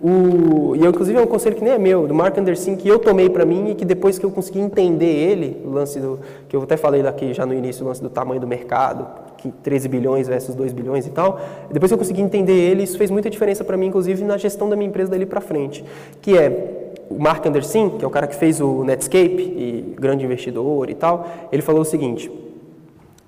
[0.00, 2.86] o, e eu, inclusive é um conselho que nem é meu, do Mark Anderson, que
[2.86, 6.20] eu tomei para mim e que depois que eu consegui entender ele, o lance do,
[6.48, 9.06] que eu até falei daqui já no início, o lance do tamanho do mercado,
[9.44, 11.38] que 13 bilhões versus 2 bilhões e tal,
[11.70, 14.70] depois que eu consegui entender ele, isso fez muita diferença para mim, inclusive na gestão
[14.70, 15.84] da minha empresa dali para frente,
[16.22, 20.24] que é o Mark Anderson, que é o cara que fez o Netscape e grande
[20.24, 22.30] investidor e tal, ele falou o seguinte: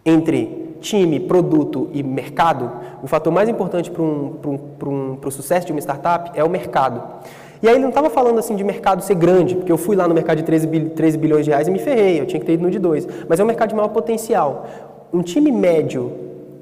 [0.04, 2.70] entre time, produto e mercado,
[3.02, 6.48] o fator mais importante para um, um, um, pro sucesso de uma startup é o
[6.48, 7.02] mercado.
[7.62, 10.08] E aí ele não estava falando assim de mercado ser grande, porque eu fui lá
[10.08, 12.46] no mercado de 13, bil- 13 bilhões de reais e me ferrei, eu tinha que
[12.46, 13.06] ter ido no de 2.
[13.28, 14.66] Mas é um mercado de maior potencial.
[15.12, 16.12] Um time médio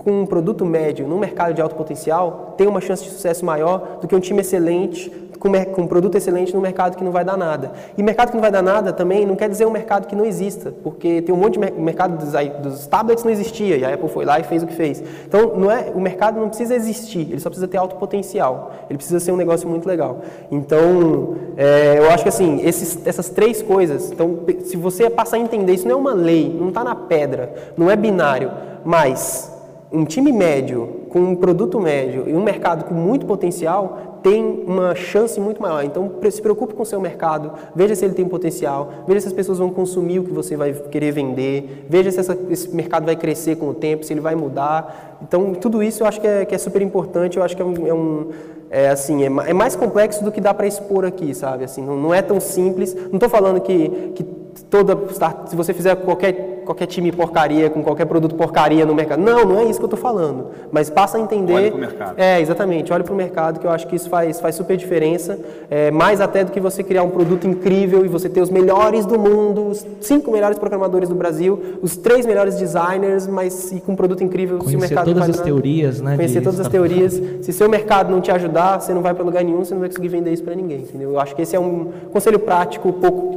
[0.04, 3.98] com um produto médio num mercado de alto potencial tem uma chance de sucesso maior
[4.00, 7.36] do que um time excelente com, um produto excelente num mercado que não vai dar
[7.36, 7.72] nada.
[7.98, 10.24] E mercado que não vai dar nada também não quer dizer um mercado que não
[10.24, 12.32] exista, porque tem um monte de mer- mercado dos,
[12.62, 15.02] dos tablets não existia e a Apple foi lá e fez o que fez.
[15.26, 18.72] Então, não é, o mercado não precisa existir, ele só precisa ter alto potencial.
[18.88, 20.20] Ele precisa ser um negócio muito legal.
[20.50, 25.40] Então, é, eu acho que assim, esses, essas três coisas, então, se você passar a
[25.40, 28.50] entender, isso não é uma lei, não está na pedra, não é binário,
[28.82, 29.53] mas
[29.94, 34.94] um time médio com um produto médio e um mercado com muito potencial tem uma
[34.94, 35.84] chance muito maior.
[35.84, 39.32] Então, se preocupe com o seu mercado, veja se ele tem potencial, veja se as
[39.32, 43.14] pessoas vão consumir o que você vai querer vender, veja se essa- esse mercado vai
[43.16, 45.18] crescer com o tempo, se ele vai mudar.
[45.22, 47.64] Então, tudo isso eu acho que é, que é super importante, eu acho que é
[47.64, 47.86] um...
[47.86, 48.28] É um-
[48.70, 51.62] é assim, é, é mais complexo do que dá para expor aqui, sabe?
[51.62, 52.92] Assim, não, não é tão simples.
[52.92, 54.24] Não estou falando que, que
[54.68, 54.98] toda
[55.46, 59.20] se você fizer qualquer qualquer time porcaria, com qualquer produto porcaria no mercado.
[59.20, 60.46] Não, não é isso que eu estou falando.
[60.72, 61.54] Mas passa a entender.
[61.54, 62.14] Olha pro mercado.
[62.18, 62.92] É, exatamente.
[62.92, 65.38] Olha para o mercado, que eu acho que isso faz, faz super diferença.
[65.70, 69.06] É, mais até do que você criar um produto incrível e você ter os melhores
[69.06, 73.92] do mundo, os cinco melhores programadores do Brasil, os três melhores designers, mas e com
[73.92, 76.16] um produto incrível se o Conhecer mercado todas as teorias, né?
[76.16, 77.20] Conhecer todas as teorias.
[77.42, 79.88] Se seu mercado não te ajudar, você não vai para lugar nenhum, você não vai
[79.88, 80.80] conseguir vender isso para ninguém.
[80.80, 81.10] Entendeu?
[81.10, 83.33] Eu acho que esse é um conselho prático, um pouco,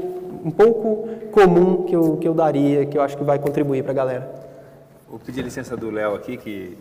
[0.48, 3.92] um pouco comum que eu, que eu daria, que eu acho que vai contribuir para
[3.92, 4.48] a galera.
[5.10, 6.78] Vou pedir licença do Léo aqui, que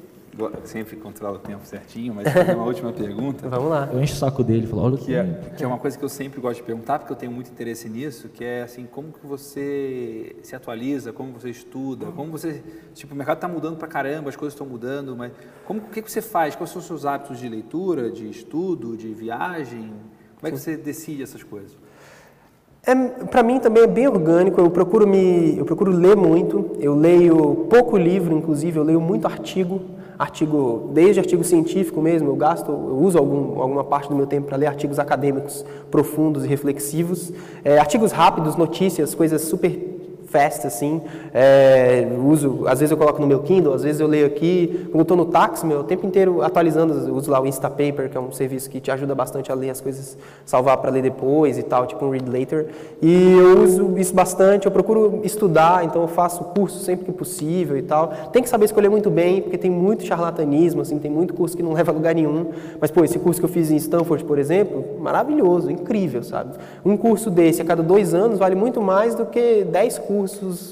[0.64, 3.48] sempre controla o tempo certinho, mas tem uma última pergunta.
[3.48, 3.88] Vamos lá.
[3.92, 5.98] Eu encho o saco dele falo, olha o Que que é, que é uma coisa
[5.98, 8.86] que eu sempre gosto de perguntar, porque eu tenho muito interesse nisso, que é assim,
[8.86, 12.62] como que você se atualiza, como você estuda, como você,
[12.94, 15.32] tipo, o mercado está mudando pra caramba, as coisas estão mudando, mas
[15.64, 16.54] como, o que, que você faz?
[16.54, 19.92] Quais são os seus hábitos de leitura, de estudo, de viagem?
[20.36, 21.85] Como é que você decide essas coisas?
[22.86, 24.60] É, para mim também é bem orgânico.
[24.60, 26.70] Eu procuro me, eu procuro ler muito.
[26.78, 28.78] Eu leio pouco livro, inclusive.
[28.78, 29.80] Eu leio muito artigo,
[30.16, 32.28] artigo desde artigo científico mesmo.
[32.28, 36.44] Eu gasto, eu uso algum, alguma parte do meu tempo para ler artigos acadêmicos profundos
[36.44, 37.32] e reflexivos.
[37.64, 39.95] É, artigos rápidos, notícias, coisas super
[40.26, 41.00] fast assim.
[41.32, 44.86] É, uso, às vezes eu coloco no meu Kindle, às vezes eu leio aqui.
[44.86, 48.16] Quando eu estou no táxi, meu, o tempo inteiro atualizando, uso lá o Instapaper, que
[48.16, 51.58] é um serviço que te ajuda bastante a ler as coisas, salvar para ler depois
[51.58, 52.66] e tal, tipo um read later.
[53.00, 57.76] E eu uso isso bastante, eu procuro estudar, então eu faço curso sempre que possível
[57.76, 58.08] e tal.
[58.32, 61.62] Tem que saber escolher muito bem, porque tem muito charlatanismo, assim, tem muito curso que
[61.62, 62.50] não leva a lugar nenhum.
[62.80, 66.56] Mas, pô, esse curso que eu fiz em Stanford, por exemplo, maravilhoso, incrível, sabe?
[66.84, 70.15] Um curso desse a cada dois anos vale muito mais do que dez cursos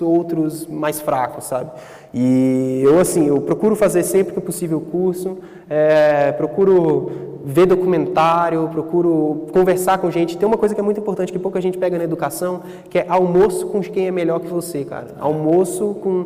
[0.01, 1.71] outros mais fracos, sabe?
[2.13, 5.39] E eu, assim, eu procuro fazer sempre que possível curso,
[5.69, 10.39] é, procuro ver documentário, procuro conversar com gente.
[10.39, 13.07] Tem uma coisa que é muito importante que pouca gente pega na educação, que é
[13.09, 15.09] almoço com quem é melhor que você, cara.
[15.21, 16.25] Almoço com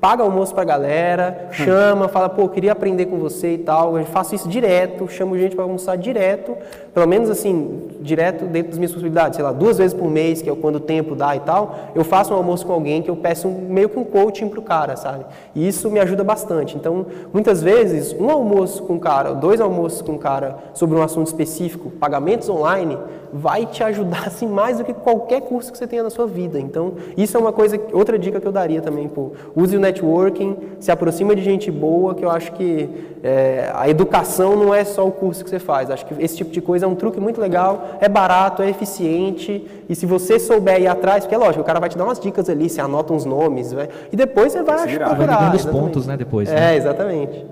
[0.00, 3.98] paga almoço pra galera, chama, fala, pô, queria aprender com você e tal.
[3.98, 6.56] Eu faço isso direto, chamo gente para almoçar direto,
[6.92, 10.50] pelo menos assim, direto dentro das minhas possibilidades, sei lá, duas vezes por mês, que
[10.50, 11.90] é quando o tempo dá e tal.
[11.94, 14.62] Eu faço um almoço com alguém que eu peço um, meio que um coaching pro
[14.62, 15.24] cara, sabe?
[15.54, 16.76] E isso me ajuda bastante.
[16.76, 21.02] Então, muitas vezes, um almoço com um cara, dois almoços com um cara sobre um
[21.02, 22.98] assunto específico, pagamentos online,
[23.32, 26.58] vai te ajudar assim mais do que qualquer curso que você tenha na sua vida.
[26.58, 30.56] Então, isso é uma coisa, outra dica que eu daria também, pô, use o networking,
[30.78, 32.88] se aproxima de gente boa, que eu acho que
[33.22, 35.90] é, a educação não é só o curso que você faz.
[35.90, 39.66] Acho que esse tipo de coisa é um truque muito legal, é barato, é eficiente,
[39.88, 42.20] e se você souber ir atrás, porque é lógico, o cara vai te dar umas
[42.20, 45.06] dicas ali, você anota uns nomes, vai, e depois você vai se achar virar.
[45.08, 45.38] Vai procurar.
[45.40, 46.76] ligando os pontos, né, depois, É, né?
[46.76, 47.44] exatamente.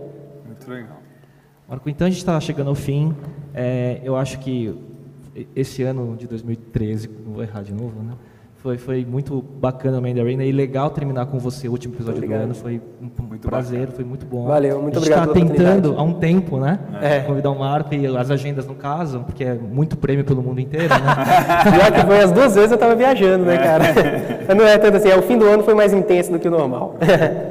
[0.47, 0.99] Muito legal.
[1.69, 3.15] Marco, então a gente está chegando ao fim.
[3.55, 4.75] É, eu acho que
[5.55, 8.13] esse ano de 2013, não vou errar de novo, né?
[8.59, 12.41] Foi, foi muito bacana o Mandarina e legal terminar com você o último episódio Obrigado.
[12.41, 12.55] do ano.
[12.57, 13.97] Foi um Muito prazer, bacana.
[13.97, 14.47] foi muito bom.
[14.47, 16.81] Valeu, muito a gente obrigado está tentando há um tempo, né?
[17.01, 17.21] É.
[17.21, 20.89] Convidar o Marco e as agendas no caso, porque é muito prêmio pelo mundo inteiro,
[20.89, 21.71] né?
[21.71, 23.85] Pior que foi as duas vezes eu tava viajando, né, cara?
[24.49, 26.49] Mas Não é tanto assim, é, o fim do ano foi mais intenso do que
[26.49, 26.97] o normal.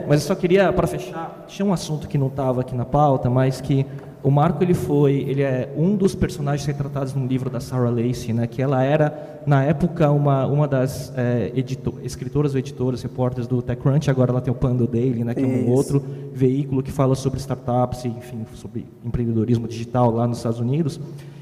[0.09, 3.29] Mas eu só queria, para fechar, tinha um assunto que não estava aqui na pauta,
[3.29, 3.85] mas que
[4.23, 8.33] o Marco ele foi, ele é um dos personagens retratados no livro da Sarah Lacey,
[8.33, 8.47] né?
[8.47, 13.61] Que ela era na época uma uma das é, edito- escritoras ou editoras, repórteres do
[13.61, 14.09] TechCrunch.
[14.09, 15.33] Agora ela tem o Pando Daily, né?
[15.33, 15.71] Que é um Isso.
[15.71, 16.03] outro
[16.33, 20.99] veículo que fala sobre startups, e, enfim, sobre empreendedorismo digital lá nos Estados Unidos.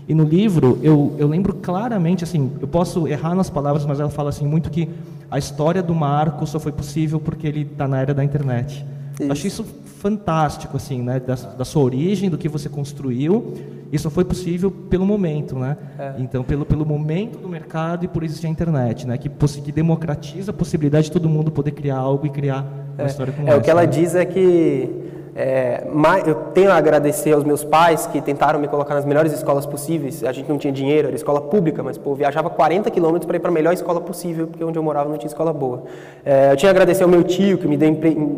[0.07, 4.09] E no livro eu, eu lembro claramente, assim, eu posso errar nas palavras, mas ela
[4.09, 4.87] fala assim muito que
[5.31, 8.85] a história do Marco só foi possível porque ele está na era da internet.
[9.19, 9.65] Eu Achei isso
[9.99, 11.19] fantástico, assim, né?
[11.19, 13.53] Da, da sua origem, do que você construiu,
[13.97, 15.77] só foi possível pelo momento, né?
[16.17, 19.17] Então, pelo, pelo momento do mercado e por existir a internet, né?
[19.17, 22.65] Que, que democratiza a possibilidade de todo mundo poder criar algo e criar
[22.97, 23.59] uma história como É, essa.
[23.59, 23.87] o que ela né?
[23.87, 24.89] diz é que
[25.37, 29.33] é, ma- eu tenho a agradecer aos meus pais que tentaram me colocar nas melhores
[29.33, 30.23] escolas possíveis.
[30.23, 33.35] A gente não tinha dinheiro, era escola pública, mas pô, eu viajava 40 quilômetros para
[33.35, 35.83] ir para a melhor escola possível, porque onde eu morava não tinha escola boa.
[36.23, 37.89] É, eu tinha a agradecer ao meu tio que me deu,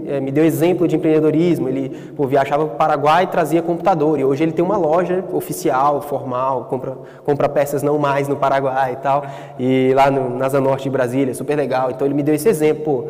[0.07, 1.69] é, me deu exemplo de empreendedorismo.
[1.69, 4.19] Ele pô, viajava para o Paraguai e trazia computador.
[4.19, 8.93] E hoje ele tem uma loja oficial, formal, compra, compra peças não mais no Paraguai
[8.93, 9.23] e tal.
[9.59, 11.91] E lá no, na Asa Norte de Brasília, super legal.
[11.91, 12.83] Então ele me deu esse exemplo.
[12.83, 13.05] Pô,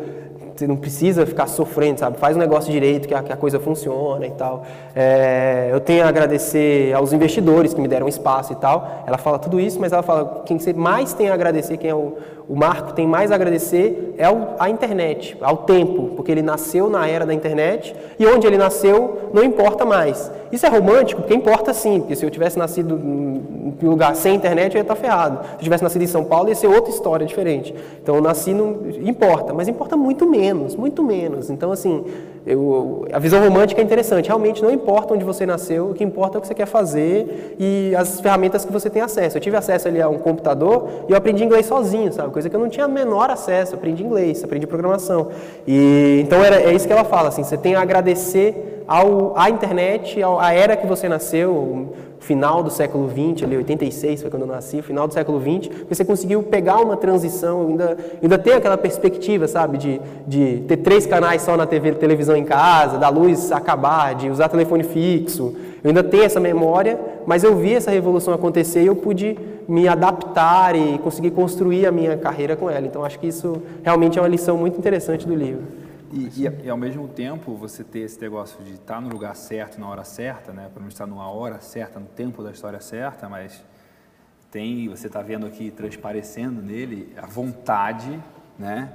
[0.58, 2.18] você não precisa ficar sofrendo, sabe?
[2.18, 4.64] Faz o negócio direito, que a, que a coisa funciona e tal.
[4.94, 9.04] É, eu tenho a agradecer aos investidores que me deram espaço e tal.
[9.06, 11.94] Ela fala tudo isso, mas ela fala quem você mais tem a agradecer, quem é
[11.94, 12.16] o,
[12.48, 14.24] o Marco tem mais a agradecer é
[14.58, 19.30] à internet, ao tempo, porque ele nasceu na era da internet e onde ele nasceu
[19.32, 20.32] não importa mais.
[20.50, 21.20] Isso é romântico?
[21.20, 22.96] Porque importa sim, porque se eu tivesse nascido
[23.86, 25.44] lugar sem internet eu ia estar ferrado.
[25.44, 27.74] Se eu tivesse nascido em São Paulo ia ser outra história diferente.
[28.02, 28.90] Então eu nasci no...
[29.00, 31.50] importa, mas importa muito menos, muito menos.
[31.50, 32.04] Então assim,
[32.46, 34.26] eu, a visão romântica é interessante.
[34.26, 37.56] Realmente não importa onde você nasceu, o que importa é o que você quer fazer
[37.58, 39.36] e as ferramentas que você tem acesso.
[39.36, 42.32] Eu tive acesso ali a um computador e eu aprendi inglês sozinho, sabe?
[42.32, 43.74] Coisa que eu não tinha menor acesso.
[43.74, 45.28] Eu aprendi inglês, aprendi programação.
[45.66, 47.28] E então era, é isso que ela fala.
[47.28, 52.62] Assim, você tem a agradecer ao, à internet, ao, à era que você nasceu, final
[52.62, 56.42] do século XX, ali 86 foi quando eu nasci, final do século XX, você conseguiu
[56.42, 61.56] pegar uma transição, ainda, ainda ter aquela perspectiva, sabe, de, de ter três canais só
[61.56, 65.54] na TV, televisão em casa, da luz acabar, de usar telefone fixo.
[65.82, 69.86] Eu ainda tenho essa memória, mas eu vi essa revolução acontecer e eu pude me
[69.86, 72.86] adaptar e conseguir construir a minha carreira com ela.
[72.86, 75.62] Então acho que isso realmente é uma lição muito interessante do livro.
[76.12, 79.78] E, e, e, ao mesmo tempo, você ter esse negócio de estar no lugar certo,
[79.80, 80.70] na hora certa, né?
[80.72, 83.62] Para não estar numa hora certa, no tempo da história certa, mas
[84.50, 88.18] tem, você está vendo aqui transparecendo nele a vontade,
[88.58, 88.90] né?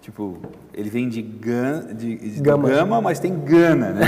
[0.00, 0.38] Tipo,
[0.72, 2.68] ele vem de, gan, de, de gama.
[2.68, 4.06] gama, mas tem gana, né?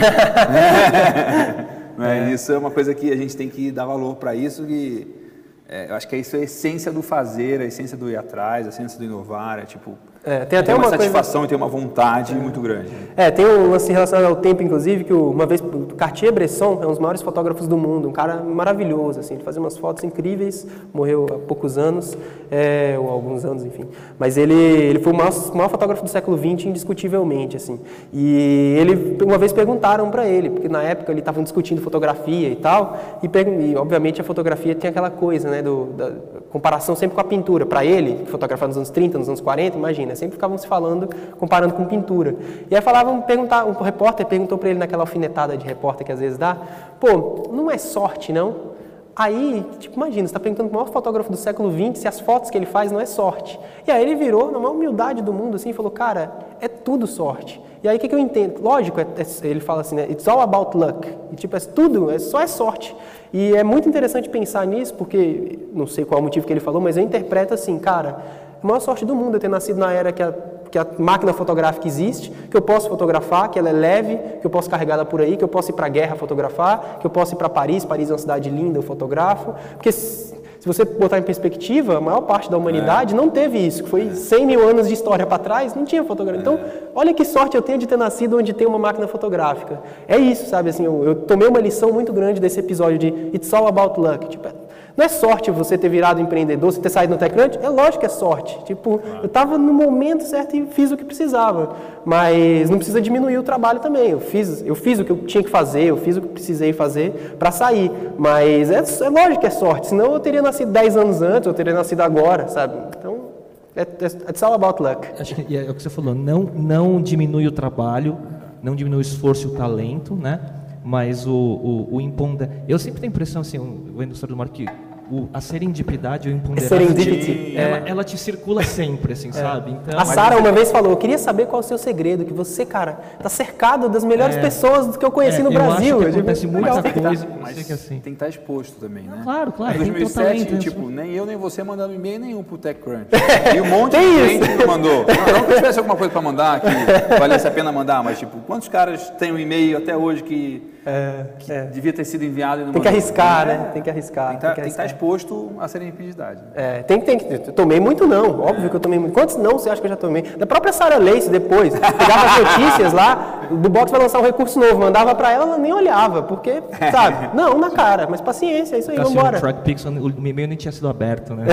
[2.28, 2.32] é.
[2.32, 5.20] Isso é uma coisa que a gente tem que dar valor para isso, que
[5.68, 8.66] é, eu acho que isso é a essência do fazer, a essência do ir atrás,
[8.66, 11.46] a essência do inovar, é tipo, é, tem até uma, uma satisfação coisa...
[11.46, 12.36] e tem uma vontade é.
[12.36, 12.90] muito grande.
[13.16, 15.62] É, tem um lance relacionado ao tempo, inclusive, que uma vez
[15.96, 19.78] Cartier-Bresson é um dos maiores fotógrafos do mundo, um cara maravilhoso, assim, ele fazia umas
[19.78, 22.18] fotos incríveis, morreu há poucos anos,
[22.50, 23.86] é, ou alguns anos, enfim.
[24.18, 27.80] Mas ele, ele foi o maior, maior fotógrafo do século XX, indiscutivelmente, assim.
[28.12, 32.56] E ele, uma vez perguntaram para ele, porque na época ele estavam discutindo fotografia e
[32.56, 36.12] tal, e, e, obviamente a fotografia tinha aquela coisa, né, do, da
[36.50, 37.64] comparação sempre com a pintura.
[37.64, 40.14] Para ele, que fotografava nos anos 30, nos anos 40, imagina, né?
[40.14, 41.08] Sempre ficavam se falando,
[41.38, 42.36] comparando com pintura.
[42.70, 46.20] E aí falavam, perguntar, um repórter perguntou para ele naquela alfinetada de repórter que às
[46.20, 46.56] vezes dá,
[46.98, 48.70] pô, não é sorte, não?
[49.14, 52.20] Aí, tipo, imagina, você está perguntando para o maior fotógrafo do século XX se as
[52.20, 53.58] fotos que ele faz não é sorte.
[53.86, 57.06] E aí ele virou, na maior humildade do mundo, assim, e falou, cara, é tudo
[57.06, 57.60] sorte.
[57.82, 58.62] E aí o que, que eu entendo?
[58.62, 60.06] Lógico, é, é, ele fala assim, né?
[60.10, 61.08] It's all about luck.
[61.32, 62.94] E, tipo, é tudo, é, só é sorte.
[63.32, 66.60] E é muito interessante pensar nisso, porque, não sei qual é o motivo que ele
[66.60, 68.22] falou, mas eu interpreto assim, cara,
[68.62, 70.34] a maior sorte do mundo é ter nascido na era que a,
[70.70, 74.50] que a máquina fotográfica existe, que eu posso fotografar, que ela é leve, que eu
[74.50, 77.34] posso carregá-la por aí, que eu posso ir para a guerra fotografar, que eu posso
[77.34, 79.54] ir para Paris, Paris é uma cidade linda, eu fotografo.
[79.74, 80.34] Porque se,
[80.64, 83.16] você botar em perspectiva, a maior parte da humanidade é.
[83.16, 86.42] não teve isso, que foi 100 mil anos de história para trás, não tinha fotografia.
[86.42, 86.60] Então,
[86.94, 89.80] olha que sorte eu tenho de ter nascido onde tem uma máquina fotográfica.
[90.06, 90.68] É isso, sabe?
[90.68, 94.28] Assim, eu, eu tomei uma lição muito grande desse episódio de It's All About Luck.
[94.28, 94.48] Tipo,
[94.96, 97.58] não é sorte você ter virado empreendedor, você ter saído no TechCrunch?
[97.62, 98.58] É lógico que é sorte.
[98.64, 101.76] Tipo, eu estava no momento certo e fiz o que precisava.
[102.04, 104.10] Mas não precisa diminuir o trabalho também.
[104.10, 106.72] Eu fiz, eu fiz o que eu tinha que fazer, eu fiz o que precisei
[106.72, 107.90] fazer para sair.
[108.18, 109.88] Mas é, é lógico que é sorte.
[109.88, 112.74] Senão eu teria nascido 10 anos antes, eu teria nascido agora, sabe?
[112.98, 113.30] Então,
[113.76, 115.08] é, é, it's all about luck.
[115.18, 116.14] Acho que é o que você falou.
[116.14, 118.18] Não, não diminui o trabalho,
[118.62, 120.40] não diminui o esforço e o talento, né?
[120.84, 122.64] Mas o, o, o.
[122.68, 124.72] Eu sempre tenho a impressão, assim, o indústria do marketing,
[125.10, 127.82] o, a serendipidade ou imponderabilidade, ela, é.
[127.86, 129.32] ela te circula sempre, assim, é.
[129.32, 129.72] sabe?
[129.72, 132.32] Então, a Sara uma vez falou, eu queria saber qual é o seu segredo, que
[132.32, 134.40] você, cara, tá cercado das melhores é.
[134.40, 135.96] pessoas que eu conheci é, no Brasil.
[135.96, 137.94] Eu acho que acontece muita mas coisa, tá, mas que assim.
[138.00, 139.20] tem que estar exposto também, né?
[139.24, 139.74] Claro, claro.
[139.82, 143.06] Em 2007, tipo, nem eu nem você mandando e-mail nenhum pro TechCrunch.
[143.54, 145.04] E um monte de gente me mandou.
[145.06, 148.18] Não, não que eu tivesse alguma coisa para mandar, que valesse a pena mandar, mas
[148.18, 151.64] tipo, quantos caras têm um e-mail até hoje que é, que é.
[151.64, 153.70] devia ter sido enviado Tem que arriscar, né?
[153.72, 154.28] Tem que arriscar.
[154.30, 156.40] Tem que, tá, tem que estar exposto a serendipidade.
[156.54, 157.38] É, tem, tem que.
[157.52, 159.12] Tomei muito não, óbvio que eu tomei muito.
[159.12, 160.22] Quantos não você acha que eu já tomei?
[160.22, 164.58] Da própria Sarah Lace depois, pegava as notícias lá, do Box vai lançar um recurso
[164.58, 167.30] novo, mandava para ela, ela nem olhava, porque, sabe?
[167.36, 169.36] Não, na cara, mas paciência, é isso aí, vamos embora.
[169.36, 171.44] O TrackPix, o e-mail nem tinha sido aberto, né?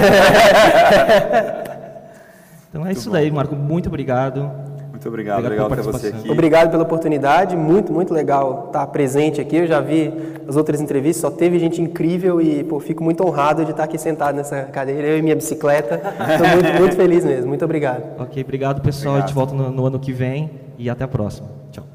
[2.69, 3.15] então é muito isso bom.
[3.15, 3.55] daí, Marco.
[3.55, 4.66] Muito obrigado.
[5.07, 6.29] Muito obrigado, obrigado ter você aqui.
[6.29, 9.55] Obrigado pela oportunidade, muito, muito legal estar presente aqui.
[9.55, 10.13] Eu já vi
[10.45, 13.97] as outras entrevistas, só teve gente incrível e pô, fico muito honrado de estar aqui
[13.97, 16.01] sentado nessa cadeira, eu e minha bicicleta.
[16.29, 17.47] Estou muito, muito feliz mesmo.
[17.47, 18.03] Muito obrigado.
[18.19, 19.15] Ok, obrigado pessoal.
[19.15, 19.23] Obrigado.
[19.23, 21.47] A gente volta no, no ano que vem e até a próxima.
[21.71, 21.85] Tchau.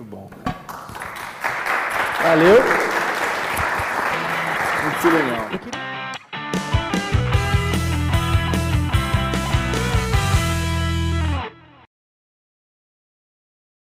[0.00, 0.30] Muito bom.
[2.22, 2.56] Valeu.
[4.82, 5.35] Muito legal.